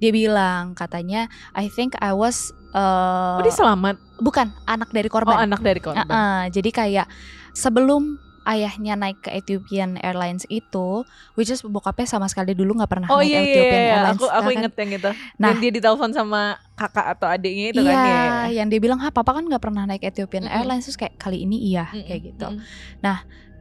Dia 0.00 0.08
bilang 0.08 0.72
katanya 0.72 1.28
I 1.52 1.68
think 1.68 2.00
I 2.00 2.16
was 2.16 2.48
uh, 2.72 3.38
oh 3.38 3.44
dia 3.44 3.52
selamat? 3.52 4.00
Bukan 4.24 4.48
anak 4.64 4.88
dari 4.88 5.12
korban. 5.12 5.36
Oh 5.36 5.40
anak 5.40 5.60
dari 5.60 5.84
korban. 5.84 6.08
Uh 6.08 6.08
-uh, 6.08 6.40
jadi 6.48 6.70
kayak 6.72 7.06
sebelum 7.52 8.29
ayahnya 8.48 8.96
naik 8.96 9.20
ke 9.20 9.30
Ethiopian 9.32 10.00
Airlines 10.00 10.48
itu, 10.48 11.04
which 11.36 11.52
is 11.52 11.60
bokapnya 11.60 12.08
sama 12.08 12.26
sekali 12.26 12.56
dulu 12.56 12.80
nggak 12.80 12.90
pernah 12.90 13.08
oh, 13.12 13.20
naik 13.20 13.30
iya, 13.30 13.40
Ethiopian 13.44 13.72
iya, 13.72 13.84
iya. 13.84 13.94
Airlines. 13.96 14.20
Aku 14.20 14.26
aku 14.28 14.48
kan? 14.48 14.56
inget 14.56 14.74
yang 14.76 14.90
itu. 14.96 15.10
Nah, 15.36 15.48
yang 15.52 15.58
dia 15.60 15.72
ditelepon 15.76 16.10
sama 16.16 16.40
kakak 16.76 17.06
atau 17.18 17.26
adiknya 17.28 17.66
itu 17.76 17.80
iya, 17.84 17.92
kan 17.92 18.06
ya. 18.08 18.24
yang 18.62 18.68
dia 18.72 18.80
bilang, 18.80 18.98
"Ha, 19.04 19.12
papa 19.12 19.36
kan 19.36 19.44
nggak 19.44 19.62
pernah 19.62 19.84
naik 19.84 20.02
Ethiopian 20.04 20.44
mm 20.44 20.50
-hmm. 20.50 20.58
Airlines." 20.60 20.84
Terus 20.88 20.98
kayak 20.98 21.14
kali 21.20 21.44
ini 21.44 21.56
iya, 21.60 21.88
mm 21.88 21.92
-hmm. 21.92 22.06
kayak 22.08 22.20
gitu. 22.32 22.46
Mm 22.48 22.56
-hmm. 22.56 22.66
Nah, 23.04 23.16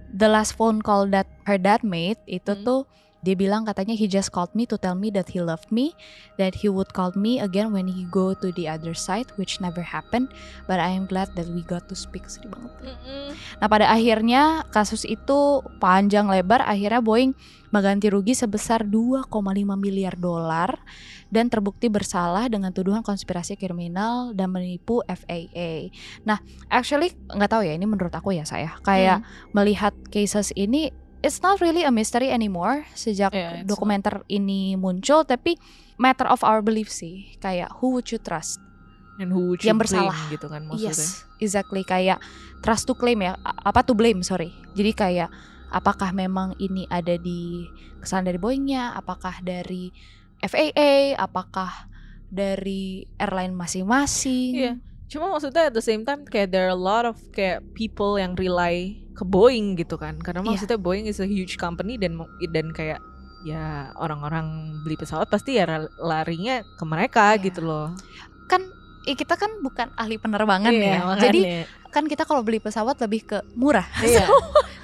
the 0.10 0.28
last 0.32 0.56
phone 0.56 0.80
call 0.80 1.12
that 1.12 1.28
her 1.44 1.60
dad 1.60 1.84
made 1.84 2.20
itu 2.26 2.48
mm 2.48 2.60
-hmm. 2.64 2.68
tuh 2.68 2.82
dia 3.20 3.36
bilang 3.36 3.68
katanya 3.68 3.96
he 4.00 4.08
just 4.08 4.32
called 4.32 4.52
me 4.56 4.64
to 4.64 4.80
tell 4.80 4.96
me 4.96 5.12
that 5.12 5.28
he 5.36 5.44
loved 5.44 5.68
me, 5.76 5.92
that 6.40 6.64
he 6.64 6.72
would 6.72 6.96
call 6.96 7.12
me 7.20 7.44
again 7.44 7.76
when 7.76 7.92
he 7.92 8.08
go 8.08 8.32
to 8.32 8.56
the 8.56 8.72
other 8.72 8.96
side, 8.96 9.28
which 9.36 9.60
never 9.60 9.84
happened. 9.84 10.32
But 10.72 10.80
I 10.80 10.96
am 10.96 11.04
glad 11.04 11.36
that 11.36 11.52
we 11.52 11.68
got 11.68 11.92
to 11.92 11.96
speak. 12.00 12.32
Sedih 12.32 12.48
banget. 12.48 12.72
Mm 12.80 12.96
-mm. 12.96 13.28
Nah 13.60 13.68
pada 13.68 13.92
akhirnya 13.92 14.64
kasus 14.72 15.04
itu 15.04 15.60
panjang 15.84 16.32
lebar. 16.32 16.64
Akhirnya 16.64 17.04
Boeing 17.04 17.36
mengganti 17.70 18.10
rugi 18.10 18.34
sebesar 18.34 18.82
2,5 18.88 19.30
miliar 19.78 20.18
dolar 20.18 20.80
dan 21.30 21.52
terbukti 21.52 21.86
bersalah 21.88 22.50
dengan 22.50 22.74
tuduhan 22.74 23.06
konspirasi 23.06 23.54
kriminal 23.54 24.34
dan 24.34 24.50
menipu 24.50 25.06
FAA. 25.06 25.94
Nah, 26.26 26.42
actually 26.72 27.14
nggak 27.30 27.52
tahu 27.52 27.62
ya 27.68 27.78
ini 27.78 27.86
menurut 27.86 28.14
aku 28.14 28.34
ya 28.34 28.48
saya 28.48 28.74
kayak 28.82 29.22
hmm. 29.22 29.54
melihat 29.54 29.94
cases 30.10 30.50
ini 30.58 30.90
it's 31.20 31.44
not 31.44 31.60
really 31.60 31.84
a 31.84 31.92
mystery 31.92 32.32
anymore 32.32 32.88
sejak 32.96 33.32
yeah, 33.36 33.62
dokumenter 33.68 34.24
not. 34.24 34.28
ini 34.32 34.80
muncul 34.80 35.28
tapi 35.28 35.60
matter 36.00 36.28
of 36.32 36.42
our 36.44 36.64
belief 36.64 36.88
sih. 36.88 37.36
Kayak 37.44 37.76
who 37.80 37.96
would 38.00 38.08
you 38.10 38.20
trust? 38.20 38.64
And 39.20 39.36
who 39.36 39.52
would 39.52 39.60
you 39.60 39.70
yang 39.72 39.80
bersalah. 39.80 40.16
gitu 40.32 40.48
kan 40.48 40.64
maksudnya? 40.64 40.96
Yes 40.96 41.28
exactly. 41.44 41.84
Kayak 41.84 42.24
trust 42.64 42.88
to 42.88 42.96
claim 42.96 43.20
ya. 43.24 43.36
Apa 43.44 43.84
to 43.84 43.96
blame 43.96 44.24
sorry. 44.24 44.52
Jadi 44.76 44.92
kayak 44.96 45.30
apakah 45.76 46.16
memang 46.16 46.56
ini 46.60 46.88
ada 46.88 47.20
di 47.20 47.68
kesalahan 48.00 48.32
dari 48.32 48.40
Boeingnya? 48.40 48.96
Apakah 48.96 49.44
dari 49.44 49.92
FAA 50.40 51.20
apakah 51.20 51.92
dari 52.32 53.04
airline 53.20 53.56
masing-masing? 53.56 54.54
Yeah. 54.56 54.78
cuma 55.10 55.26
maksudnya 55.34 55.74
at 55.74 55.74
the 55.74 55.82
same 55.82 56.06
time 56.06 56.22
kayak 56.22 56.54
there 56.54 56.70
are 56.70 56.78
a 56.78 56.78
lot 56.78 57.02
of 57.02 57.18
kayak 57.34 57.66
people 57.74 58.14
yang 58.22 58.38
rely 58.38 58.94
ke 59.20 59.28
Boeing 59.28 59.76
gitu 59.76 60.00
kan 60.00 60.16
karena 60.24 60.40
yeah. 60.40 60.56
maksudnya 60.56 60.80
Boeing 60.80 61.12
is 61.12 61.20
a 61.20 61.28
huge 61.28 61.60
company 61.60 62.00
dan 62.00 62.16
dan 62.56 62.72
kayak 62.72 63.04
ya 63.44 63.92
orang-orang 64.00 64.80
beli 64.88 64.96
pesawat 64.96 65.28
pasti 65.28 65.60
ya 65.60 65.68
larinya 66.00 66.64
ke 66.64 66.84
mereka 66.88 67.36
yeah. 67.36 67.44
gitu 67.44 67.68
loh 67.68 67.92
kan 68.48 68.64
eh, 69.04 69.16
kita 69.20 69.36
kan 69.36 69.52
bukan 69.60 69.92
ahli 70.00 70.16
penerbangan 70.16 70.72
yeah, 70.72 70.88
ya 70.88 71.00
makanya. 71.04 71.24
jadi 71.28 71.42
kan 71.90 72.04
kita 72.08 72.24
kalau 72.24 72.48
beli 72.48 72.64
pesawat 72.64 72.96
lebih 73.04 73.28
ke 73.28 73.38
murah 73.60 73.84
iya. 74.08 74.24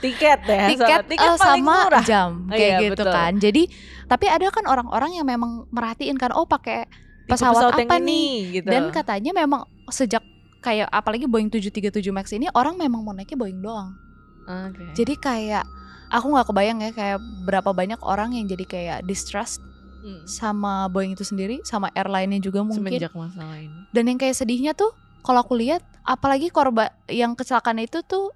tiket 0.03 0.39
ya 0.43 0.67
tiket, 0.75 1.01
tiket 1.07 1.31
uh, 1.31 1.39
sama 1.39 1.87
murah. 1.87 2.03
jam 2.03 2.43
kayak 2.51 2.59
iya, 2.59 2.79
gitu 2.91 3.03
betul. 3.07 3.15
kan 3.15 3.31
jadi 3.39 3.63
tapi 4.11 4.25
ada 4.27 4.51
kan 4.51 4.67
orang-orang 4.67 5.15
yang 5.15 5.25
memang 5.25 5.63
merhatiin 5.71 6.19
kan 6.19 6.35
oh 6.35 6.43
pakai 6.43 6.91
pesawat, 7.31 7.71
pesawat 7.71 7.87
apa 7.87 7.95
nih 8.03 8.59
gitu. 8.59 8.67
dan 8.67 8.91
katanya 8.91 9.31
memang 9.31 9.63
sejak 9.87 10.21
kayak 10.59 10.89
apalagi 10.89 11.29
Boeing 11.29 11.53
737 11.53 12.01
Max 12.09 12.33
ini 12.33 12.49
orang 12.57 12.75
memang 12.75 13.05
mau 13.05 13.13
naiknya 13.13 13.37
Boeing 13.37 13.61
doang 13.61 14.04
Okay. 14.45 14.89
Jadi 14.93 15.13
kayak 15.17 15.65
aku 16.13 16.25
nggak 16.31 16.47
kebayang 16.53 16.79
ya 16.85 16.91
kayak 16.93 17.19
berapa 17.45 17.69
banyak 17.73 17.99
orang 18.05 18.37
yang 18.37 18.45
jadi 18.45 18.65
kayak 18.65 18.97
distrust 19.09 19.59
hmm. 20.05 20.23
sama 20.29 20.85
Boeing 20.89 21.17
itu 21.17 21.25
sendiri, 21.25 21.59
sama 21.65 21.89
airline-nya 21.97 22.39
juga 22.39 22.61
mungkin. 22.61 22.85
Semenjak 22.85 23.13
masalah 23.17 23.57
ini. 23.57 23.89
Dan 23.89 24.03
yang 24.09 24.19
kayak 24.21 24.37
sedihnya 24.37 24.77
tuh 24.77 24.93
kalau 25.25 25.41
aku 25.41 25.57
lihat 25.57 25.81
apalagi 26.05 26.53
korban 26.53 26.93
yang 27.09 27.33
kecelakaan 27.33 27.81
itu 27.81 28.05
tuh 28.05 28.29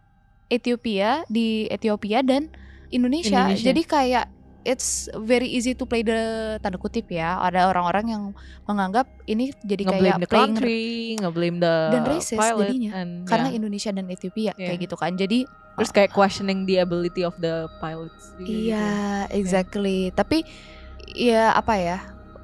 Ethiopia 0.49 1.21
di 1.29 1.69
Ethiopia 1.69 2.25
dan 2.25 2.49
Indonesia. 2.89 3.53
Indonesia. 3.53 3.65
Jadi 3.69 3.81
kayak 3.85 4.25
it's 4.67 5.07
very 5.25 5.47
easy 5.47 5.75
to 5.75 5.83
play 5.87 6.03
the 6.03 6.55
tanda 6.59 6.79
kutip 6.79 7.07
ya. 7.11 7.39
Ada 7.39 7.69
orang-orang 7.71 8.05
yang 8.11 8.23
menganggap 8.65 9.07
ini 9.25 9.51
jadi 9.63 9.83
nge 9.87 9.91
kayak 9.93 10.17
the 10.19 10.29
playing 10.29 10.55
country, 10.55 10.87
nge-blame 11.19 11.57
the 11.59 11.75
dan 11.93 12.03
racist 12.07 12.39
jadinya. 12.39 12.91
And, 12.99 13.11
karena 13.27 13.49
Indonesia 13.55 13.89
dan 13.93 14.05
Ethiopia 14.07 14.51
yeah. 14.55 14.71
kayak 14.71 14.79
gitu 14.87 14.95
kan. 14.99 15.13
Jadi 15.15 15.47
terus 15.79 15.95
kayak 15.95 16.11
questioning 16.11 16.67
the 16.67 16.83
ability 16.83 17.23
of 17.23 17.31
the 17.39 17.71
pilots 17.79 18.35
iya 18.43 19.23
gitu. 19.31 19.39
exactly 19.39 20.11
yeah. 20.11 20.15
tapi 20.15 20.37
ya 21.15 21.55
apa 21.55 21.73
ya 21.79 21.97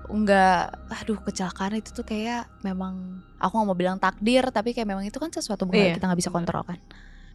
nggak 0.08 0.62
aduh 1.04 1.20
kecelakaan 1.20 1.76
itu 1.76 1.92
tuh 1.92 2.08
kayak 2.08 2.48
memang 2.64 3.20
aku 3.36 3.54
nggak 3.60 3.68
mau 3.68 3.76
bilang 3.76 3.98
takdir 4.00 4.48
tapi 4.56 4.72
kayak 4.72 4.88
memang 4.88 5.04
itu 5.04 5.18
kan 5.20 5.34
sesuatu 5.34 5.68
yang 5.68 5.92
Iya, 5.92 5.96
kita 6.00 6.06
nggak 6.08 6.20
bisa 6.24 6.32
kontrol 6.32 6.64
kan 6.64 6.80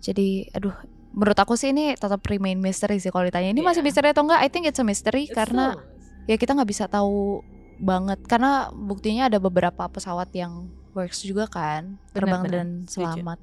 jadi 0.01 0.49
aduh 0.57 0.73
menurut 1.11 1.38
aku 1.38 1.59
sih 1.59 1.75
ini 1.75 1.99
tetap 1.99 2.23
remain 2.25 2.57
mystery 2.57 3.03
sih 3.03 3.11
kalau 3.11 3.27
ditanya. 3.27 3.51
Ini 3.51 3.62
masih 3.62 3.83
Iya. 3.83 3.88
misteri 3.90 4.09
atau 4.14 4.23
enggak? 4.27 4.40
I 4.42 4.49
think 4.49 4.64
it's 4.70 4.79
a 4.79 4.87
mystery 4.87 5.27
It's 5.27 5.35
karena 5.35 5.75
so- 5.75 5.83
ya 6.31 6.37
kita 6.38 6.55
nggak 6.55 6.70
bisa 6.70 6.87
tahu 6.87 7.42
banget. 7.83 8.18
Karena 8.27 8.70
buktinya 8.70 9.27
ada 9.27 9.38
beberapa 9.42 9.87
pesawat 9.90 10.31
yang 10.33 10.70
works 10.94 11.23
juga 11.23 11.46
kan 11.46 11.99
terbang 12.11 12.42
Benar-benar, 12.46 12.87
dan 12.87 12.90
selamat. 12.90 13.38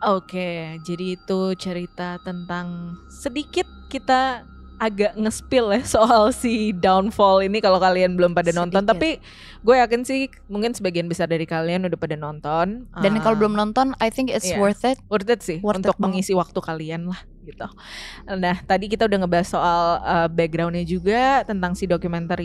Oke, 0.00 0.80
jadi 0.80 1.20
itu 1.20 1.40
cerita 1.60 2.16
tentang 2.24 2.96
sedikit 3.12 3.68
kita 3.92 4.48
agak 4.80 5.12
nge-spill 5.12 5.68
ya 5.70 5.84
soal 5.84 6.32
si 6.32 6.72
downfall 6.72 7.44
ini 7.44 7.60
kalau 7.60 7.76
kalian 7.76 8.16
belum 8.16 8.32
pada 8.32 8.48
nonton 8.50 8.80
Sedikit. 8.80 8.92
tapi 8.96 9.10
gue 9.60 9.76
yakin 9.76 10.00
sih 10.02 10.20
mungkin 10.48 10.72
sebagian 10.72 11.04
besar 11.04 11.28
dari 11.28 11.44
kalian 11.44 11.84
udah 11.84 12.00
pada 12.00 12.16
nonton 12.16 12.88
dan 12.98 13.10
Ah, 13.12 13.20
kalau 13.20 13.36
belum 13.36 13.52
nonton 13.52 13.92
I 14.00 14.08
think 14.08 14.32
it's 14.32 14.48
iya. 14.48 14.56
worth 14.56 14.80
it 14.82 14.96
worth 15.12 15.28
it 15.28 15.44
sih 15.44 15.60
Worth 15.60 15.78
it 15.78 15.84
untuk 15.84 15.94
banget. 15.94 16.24
mengisi 16.24 16.32
waktu 16.32 16.56
kalian 16.56 17.12
lah 17.12 17.20
gitu. 17.44 17.68
Nah 18.26 18.56
tadi 18.64 18.88
kita 18.88 19.04
udah 19.04 19.18
ngebahas 19.20 19.48
soal 19.48 19.82
uh, 20.00 20.28
backgroundnya 20.28 20.82
juga 20.82 21.44
tentang 21.44 21.76
si 21.76 21.84
dokumenter 21.84 22.40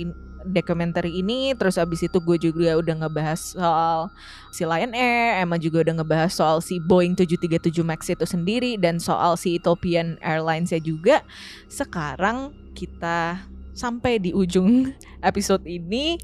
dokumenter 0.45 1.09
ini, 1.09 1.51
terus 1.57 1.81
abis 1.81 2.05
itu 2.05 2.17
gue 2.21 2.37
juga 2.37 2.77
udah 2.77 3.05
ngebahas 3.05 3.41
soal 3.57 4.13
si 4.53 4.63
Lion 4.63 4.93
Air, 4.93 5.41
Emma 5.41 5.57
juga 5.57 5.81
udah 5.81 6.01
ngebahas 6.01 6.31
soal 6.31 6.57
si 6.61 6.77
Boeing 6.79 7.17
737 7.17 7.81
Max 7.81 8.07
itu 8.07 8.25
sendiri 8.25 8.77
dan 8.77 9.01
soal 9.01 9.35
si 9.35 9.57
Ethiopian 9.57 10.21
Airlines 10.21 10.69
ya 10.69 10.79
juga. 10.79 11.25
Sekarang 11.67 12.53
kita 12.77 13.43
sampai 13.75 14.21
di 14.21 14.31
ujung 14.31 14.93
episode 15.29 15.65
ini, 15.65 16.15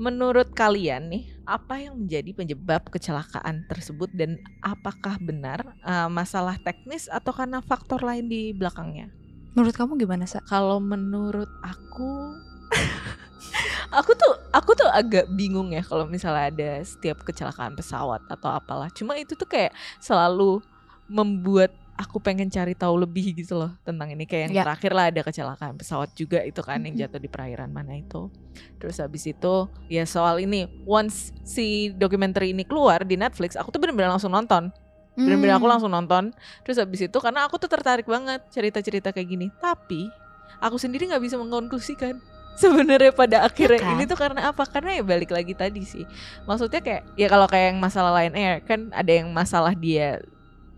menurut 0.00 0.54
kalian 0.54 1.10
nih 1.10 1.24
apa 1.44 1.76
yang 1.76 2.00
menjadi 2.00 2.32
penyebab 2.32 2.88
kecelakaan 2.88 3.68
tersebut 3.68 4.08
dan 4.16 4.40
apakah 4.64 5.20
benar 5.20 5.76
uh, 5.84 6.08
masalah 6.08 6.56
teknis 6.64 7.10
atau 7.12 7.36
karena 7.36 7.60
faktor 7.60 8.00
lain 8.00 8.32
di 8.32 8.56
belakangnya? 8.56 9.12
menurut 9.54 9.74
kamu 9.74 9.96
gimana 10.02 10.26
sa 10.26 10.42
Kalau 10.44 10.82
menurut 10.82 11.48
aku 11.62 12.10
aku 13.90 14.12
tuh 14.14 14.32
aku 14.50 14.70
tuh 14.74 14.88
agak 14.90 15.28
bingung 15.30 15.70
ya 15.70 15.82
kalau 15.82 16.04
misalnya 16.04 16.50
ada 16.50 16.70
setiap 16.82 17.22
kecelakaan 17.22 17.74
pesawat 17.74 18.22
atau 18.26 18.50
apalah. 18.50 18.88
Cuma 18.90 19.14
itu 19.14 19.34
tuh 19.34 19.46
kayak 19.46 19.72
selalu 19.98 20.60
membuat 21.04 21.70
aku 21.94 22.18
pengen 22.18 22.50
cari 22.50 22.74
tahu 22.74 23.06
lebih 23.06 23.38
gitu 23.38 23.54
loh 23.54 23.70
tentang 23.86 24.10
ini 24.10 24.26
kayak 24.26 24.50
yang 24.50 24.54
Ya. 24.58 24.62
terakhir 24.66 24.90
lah 24.90 25.14
ada 25.14 25.20
kecelakaan 25.22 25.78
pesawat 25.78 26.10
juga 26.18 26.42
itu 26.42 26.58
kan 26.58 26.82
yang 26.82 26.98
Mhm. 26.98 27.06
jatuh 27.06 27.20
di 27.22 27.30
perairan 27.30 27.70
mana 27.70 27.94
itu. 27.94 28.34
Terus 28.82 28.98
habis 28.98 29.22
itu 29.24 29.54
ya 29.86 30.02
soal 30.02 30.42
ini 30.42 30.66
once 30.86 31.30
si 31.46 31.94
dokumenter 31.94 32.42
ini 32.50 32.66
keluar 32.66 33.06
di 33.06 33.14
Netflix 33.14 33.54
aku 33.54 33.70
tuh 33.70 33.78
bener-bener 33.78 34.10
langsung 34.10 34.30
nonton 34.30 34.74
bener-bener 35.14 35.54
aku 35.54 35.70
Hmm. 35.70 35.74
langsung 35.78 35.90
nonton 35.94 36.34
terus 36.66 36.74
habis 36.74 37.06
itu 37.06 37.18
karena 37.22 37.46
aku 37.46 37.54
tuh 37.54 37.70
tertarik 37.70 38.02
banget 38.02 38.42
cerita-cerita 38.50 39.14
kayak 39.14 39.28
gini 39.30 39.46
tapi 39.62 40.10
aku 40.58 40.74
sendiri 40.74 41.06
nggak 41.06 41.22
bisa 41.22 41.38
mengkonklusikan 41.38 42.18
sebenarnya 42.54 43.10
pada 43.10 43.42
akhirnya 43.42 43.80
kan? 43.82 43.94
ini 43.94 44.04
tuh 44.04 44.18
karena 44.18 44.50
apa 44.50 44.62
karena 44.64 44.94
ya 44.94 45.02
balik 45.02 45.30
lagi 45.30 45.52
tadi 45.52 45.82
sih 45.82 46.04
maksudnya 46.44 46.78
kayak 46.78 47.02
ya 47.14 47.26
kalau 47.26 47.46
kayak 47.46 47.74
yang 47.74 47.80
masalah 47.82 48.10
Lion 48.14 48.34
Air 48.34 48.62
kan 48.62 48.90
ada 48.94 49.10
yang 49.10 49.28
masalah 49.30 49.74
dia 49.74 50.22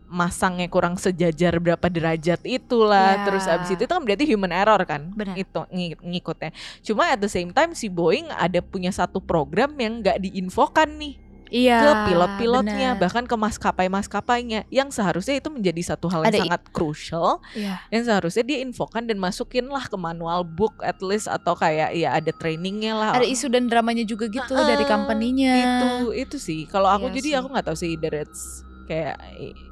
masangnya 0.07 0.71
kurang 0.71 0.95
sejajar 0.95 1.59
berapa 1.59 1.83
derajat 1.91 2.39
itulah 2.47 3.19
Ya. 3.19 3.25
terus 3.27 3.45
abis 3.45 3.75
itu 3.75 3.83
itu 3.85 3.91
kan 3.91 4.07
berarti 4.07 4.25
human 4.25 4.55
error 4.55 4.79
kan 4.87 5.11
Benar. 5.11 5.35
itu 5.35 5.61
ng- 5.67 5.99
ngikutnya 5.99 6.55
cuma 6.81 7.11
at 7.11 7.19
the 7.19 7.27
same 7.27 7.51
time 7.51 7.75
si 7.75 7.91
Boeing 7.91 8.31
ada 8.31 8.63
punya 8.63 8.95
satu 8.95 9.19
program 9.19 9.75
yang 9.75 9.99
nggak 9.99 10.23
diinfokan 10.23 10.95
nih 10.95 11.26
iya 11.49 11.79
ke 11.79 11.91
pilot-pilotnya 12.11 12.95
bahkan 12.95 13.23
ke 13.23 13.37
maskapai-maskapainya 13.37 14.67
yang 14.69 14.91
seharusnya 14.91 15.39
itu 15.39 15.49
menjadi 15.49 15.95
satu 15.95 16.11
hal 16.11 16.27
yang 16.27 16.35
Ada 16.35 16.41
sangat 16.43 16.63
crucial. 16.71 17.39
Iya. 17.53 17.79
yang 17.89 18.03
seharusnya 18.05 18.43
dia 18.43 18.59
infokan 18.61 19.07
dan 19.07 19.17
masukin 19.17 19.67
lah 19.67 19.87
ke 19.87 19.95
manual 19.95 20.43
book 20.43 20.83
at 20.83 20.99
least 20.99 21.27
atau 21.27 21.55
kayak 21.55 21.95
ya 21.95 22.15
ada 22.15 22.33
trainingnya 22.33 22.93
lah. 22.93 23.11
Ada 23.15 23.27
isu 23.27 23.47
dan 23.49 23.71
dramanya 23.71 24.03
juga 24.03 24.27
gitu 24.27 24.53
Heeh, 24.53 24.67
dari 24.67 24.85
company-nya. 24.85 25.55
itu 25.57 25.89
itu 26.13 26.37
sih. 26.37 26.61
Kalau 26.67 26.89
aku 26.89 27.09
Iya 27.11 27.15
jadi 27.19 27.29
sih. 27.31 27.37
aku 27.39 27.47
nggak 27.53 27.67
tahu 27.67 27.77
sih 27.77 27.89
either 27.95 28.13
it's 28.17 28.67
kayak 28.87 29.19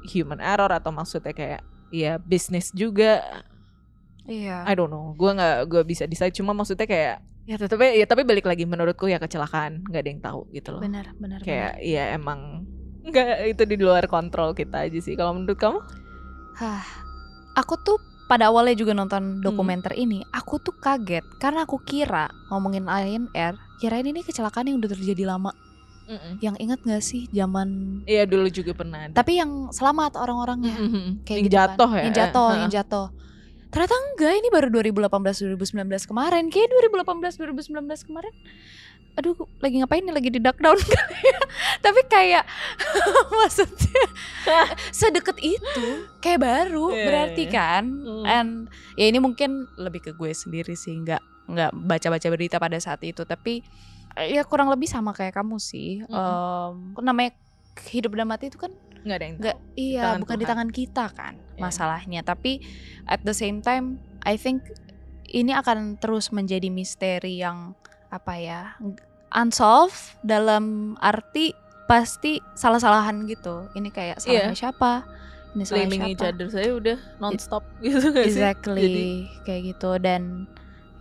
human 0.07 0.39
error 0.39 0.67
atau 0.69 0.91
maksudnya 0.91 1.31
kayak 1.31 1.61
ya 1.91 2.19
bisnis 2.19 2.71
juga. 2.71 3.23
Iya. 4.25 4.65
I 4.65 4.73
don't 4.73 4.89
know. 4.89 5.13
Gue 5.13 5.31
nggak 5.31 5.69
gue 5.69 5.81
bisa 5.85 6.03
decide. 6.03 6.33
Cuma 6.33 6.51
maksudnya 6.51 6.83
kayak 6.83 7.21
ya 7.45 7.55
tapi 7.55 7.85
ya 7.95 8.05
tapi 8.05 8.21
balik 8.21 8.43
lagi 8.43 8.65
menurutku 8.65 9.05
ya 9.05 9.17
kecelakaan 9.17 9.85
nggak 9.85 10.01
ada 10.01 10.09
yang 10.09 10.19
tahu 10.19 10.41
gitu 10.49 10.73
loh 10.73 10.81
benar 10.81 11.13
benar 11.15 11.39
kayak 11.39 11.77
ya 11.79 12.09
emang 12.11 12.65
nggak 13.01 13.53
itu 13.53 13.63
di 13.63 13.77
luar 13.77 14.05
kontrol 14.05 14.51
kita 14.51 14.81
aja 14.81 14.97
sih 14.97 15.13
kalau 15.13 15.35
menurut 15.35 15.55
kamu 15.55 15.77
benar. 15.77 16.03
Hah, 16.55 16.83
aku 17.53 17.75
tuh 17.77 17.97
pada 18.25 18.47
awalnya 18.47 18.73
juga 18.73 18.91
Hmm. 18.91 19.05
nonton 19.05 19.23
dokumenter 19.39 19.93
ini 19.93 20.23
aku 20.31 20.57
tuh 20.57 20.73
kaget 20.73 21.21
karena 21.37 21.63
aku 21.63 21.77
kira 21.79 22.25
ngomongin 22.49 22.81
Lion 22.83 23.29
Air 23.31 23.53
kirain 23.77 24.01
ini 24.03 24.23
kecelakaan 24.23 24.65
yang 24.65 24.79
udah 24.79 24.89
terjadi 24.89 25.27
lama 25.27 25.53
yang 26.37 26.53
ingat 26.57 26.81
gak 26.81 27.01
sih 27.01 27.25
zaman 27.29 28.01
Iya 28.05 28.25
dulu 28.25 28.45
juga 28.47 28.71
pernah 28.71 29.05
ada. 29.05 29.13
tapi 29.13 29.37
yang 29.37 29.69
selamat 29.69 30.15
orang-orangnya 30.15 30.77
Mhm. 30.79 31.05
kayak 31.21 31.33
yang 31.35 31.45
gitu 31.45 31.53
kan. 31.53 31.61
jatuh 31.69 31.89
ya 31.91 32.01
yang 32.01 32.15
jatuh 32.15 32.49
yang 32.55 32.71
jatuh 32.71 33.07
ternyata 33.75 33.91
enggak 34.15 34.33
ini 34.39 34.47
baru 34.47 34.67
2018 34.71 35.59
2019 35.59 36.07
kemarin. 36.07 36.47
Kayak 36.47 36.71
2018 36.95 37.43
2019 37.43 38.07
kemarin. 38.07 38.31
Aduh 39.19 39.35
lagi 39.59 39.83
ngapain 39.83 39.99
nih? 40.03 40.15
Lagi 40.15 40.29
di 40.31 40.39
duck 40.39 40.55
down. 40.63 40.79
Kali 40.79 41.19
ya 41.35 41.39
tapi 41.83 42.01
kayak 42.07 42.43
maksudnya 43.43 44.03
sedekat 44.99 45.35
itu 45.43 45.87
kayak 46.23 46.39
baru 46.39 46.95
Iya, 46.95 47.03
berarti 47.03 47.43
iya. 47.47 47.51
kan? 47.51 47.83
Hmm. 47.99 48.25
and 48.25 48.51
ya 48.95 49.11
ini 49.11 49.19
mungkin 49.19 49.67
lebih 49.75 50.07
ke 50.07 50.11
gue 50.15 50.31
sendiri 50.31 50.75
sih 50.79 50.95
nggak 50.95 51.51
nggak 51.51 51.71
baca-baca 51.75 52.27
berita 52.31 52.55
pada 52.63 52.79
saat 52.79 53.03
itu. 53.03 53.27
Tapi 53.27 53.59
ya 54.15 54.47
kurang 54.47 54.71
lebih 54.71 54.87
sama 54.87 55.11
kayak 55.11 55.35
kamu 55.35 55.59
sih. 55.59 55.99
Mm-mm. 56.07 56.95
Em, 56.95 57.03
namanya 57.03 57.35
hidup 57.87 58.15
dan 58.15 58.27
mati 58.27 58.47
itu 58.47 58.57
kan 58.57 58.71
nggak 59.05 59.17
ada 59.17 59.25
yang 59.25 59.35
nggak 59.37 59.57
iya 59.75 60.01
tangan 60.01 60.19
bukan 60.19 60.35
di 60.35 60.39
Tuhan. 60.39 60.51
tangan 60.51 60.69
kita 60.71 61.05
kan 61.11 61.33
Iya. 61.55 61.61
masalahnya. 61.61 62.21
Tapi 62.21 62.51
at 63.05 63.21
the 63.21 63.31
same 63.31 63.59
time 63.59 63.95
I 64.25 64.35
think 64.35 64.65
ini 65.27 65.51
akan 65.51 65.95
terus 65.97 66.29
menjadi 66.29 66.67
misteri 66.67 67.39
yang 67.39 67.77
apa 68.09 68.33
ya 68.35 68.61
unsolved 69.31 70.15
dalam 70.21 70.95
arti 70.99 71.51
pasti 71.85 72.41
salah-salahan 72.53 73.23
gitu. 73.25 73.69
Ini 73.71 73.89
kayak 73.89 74.17
salahnya 74.19 74.57
siapa 74.57 75.05
ini 75.53 75.63
salah 75.63 75.87
blaming 75.87 76.01
each 76.09 76.19
siapa 76.19 76.33
other 76.35 76.47
saya 76.49 76.69
udah 76.73 76.97
nonstop 77.19 77.63
gitu 77.79 78.05
nggak 78.09 78.25
sih? 78.25 78.31
exactly 78.33 78.81
Jadi 78.81 79.07
kayak 79.45 79.61
gitu. 79.71 79.91
Dan 80.01 80.49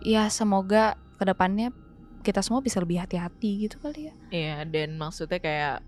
ya 0.05 0.29
semoga 0.29 0.95
ke 1.17 1.25
depannya 1.25 1.73
kita 2.21 2.41
semua 2.41 2.61
bisa 2.61 2.79
lebih 2.79 3.01
hati-hati 3.01 3.65
gitu 3.65 3.81
kali 3.81 4.11
ya. 4.11 4.15
Iya 4.29 4.57
dan 4.65 4.97
maksudnya 4.97 5.41
kayak 5.41 5.81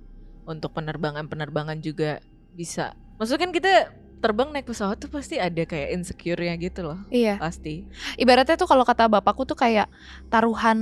untuk 0.47 0.73
penerbangan-penerbangan 0.73 1.79
juga 1.79 2.23
bisa. 2.51 2.95
Maksudnya 3.19 3.43
kan 3.43 3.53
kita 3.53 3.73
terbang 4.17 4.49
naik 4.49 4.65
pesawat 4.65 4.97
tuh 4.97 5.13
pasti 5.13 5.37
ada 5.37 5.61
kayak 5.63 5.93
insecure-nya 5.93 6.57
gitu 6.57 6.81
loh 6.83 6.97
iya 7.13 7.37
pasti. 7.37 7.85
ibaratnya 8.17 8.57
tuh 8.57 8.65
kalau 8.65 8.81
kata 8.81 9.13
bapakku 9.13 9.45
tuh 9.45 9.55
kayak 9.55 9.93
taruhan 10.27 10.79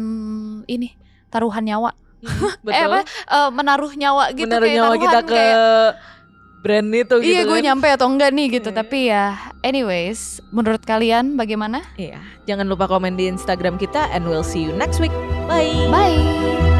ini 0.64 0.94
taruhan 1.28 1.66
nyawa 1.66 1.92
Mhm, 2.22 2.62
eh 2.72 2.80
apa 2.80 2.98
eh, 3.04 3.50
menaruh 3.50 3.92
nyawa 3.92 4.30
gitu 4.32 4.46
Menaruh 4.48 4.64
kayak 4.64 4.76
nyawa 4.78 4.86
taruhan 4.88 5.02
kita 5.02 5.18
ke 5.20 5.34
kayak, 5.34 5.58
brand 6.62 6.88
itu 6.88 7.14
gitu 7.20 7.26
iya 7.26 7.42
gue 7.42 7.52
kan. 7.52 7.64
nyampe 7.66 7.88
atau 7.90 8.06
enggak 8.08 8.30
nih 8.32 8.46
gitu 8.54 8.70
Iya. 8.70 8.76
tapi 8.76 8.98
ya 9.10 9.24
anyways 9.60 10.20
menurut 10.48 10.80
kalian 10.80 11.34
bagaimana 11.34 11.82
Iya, 11.98 12.22
jangan 12.46 12.64
lupa 12.64 12.86
komen 12.86 13.12
di 13.12 13.28
Instagram 13.28 13.76
kita 13.76 14.08
and 14.08 14.24
we'll 14.24 14.46
see 14.46 14.62
you 14.62 14.72
next 14.72 14.96
week. 14.96 15.12
Bye. 15.44 15.74
bye 15.90 16.73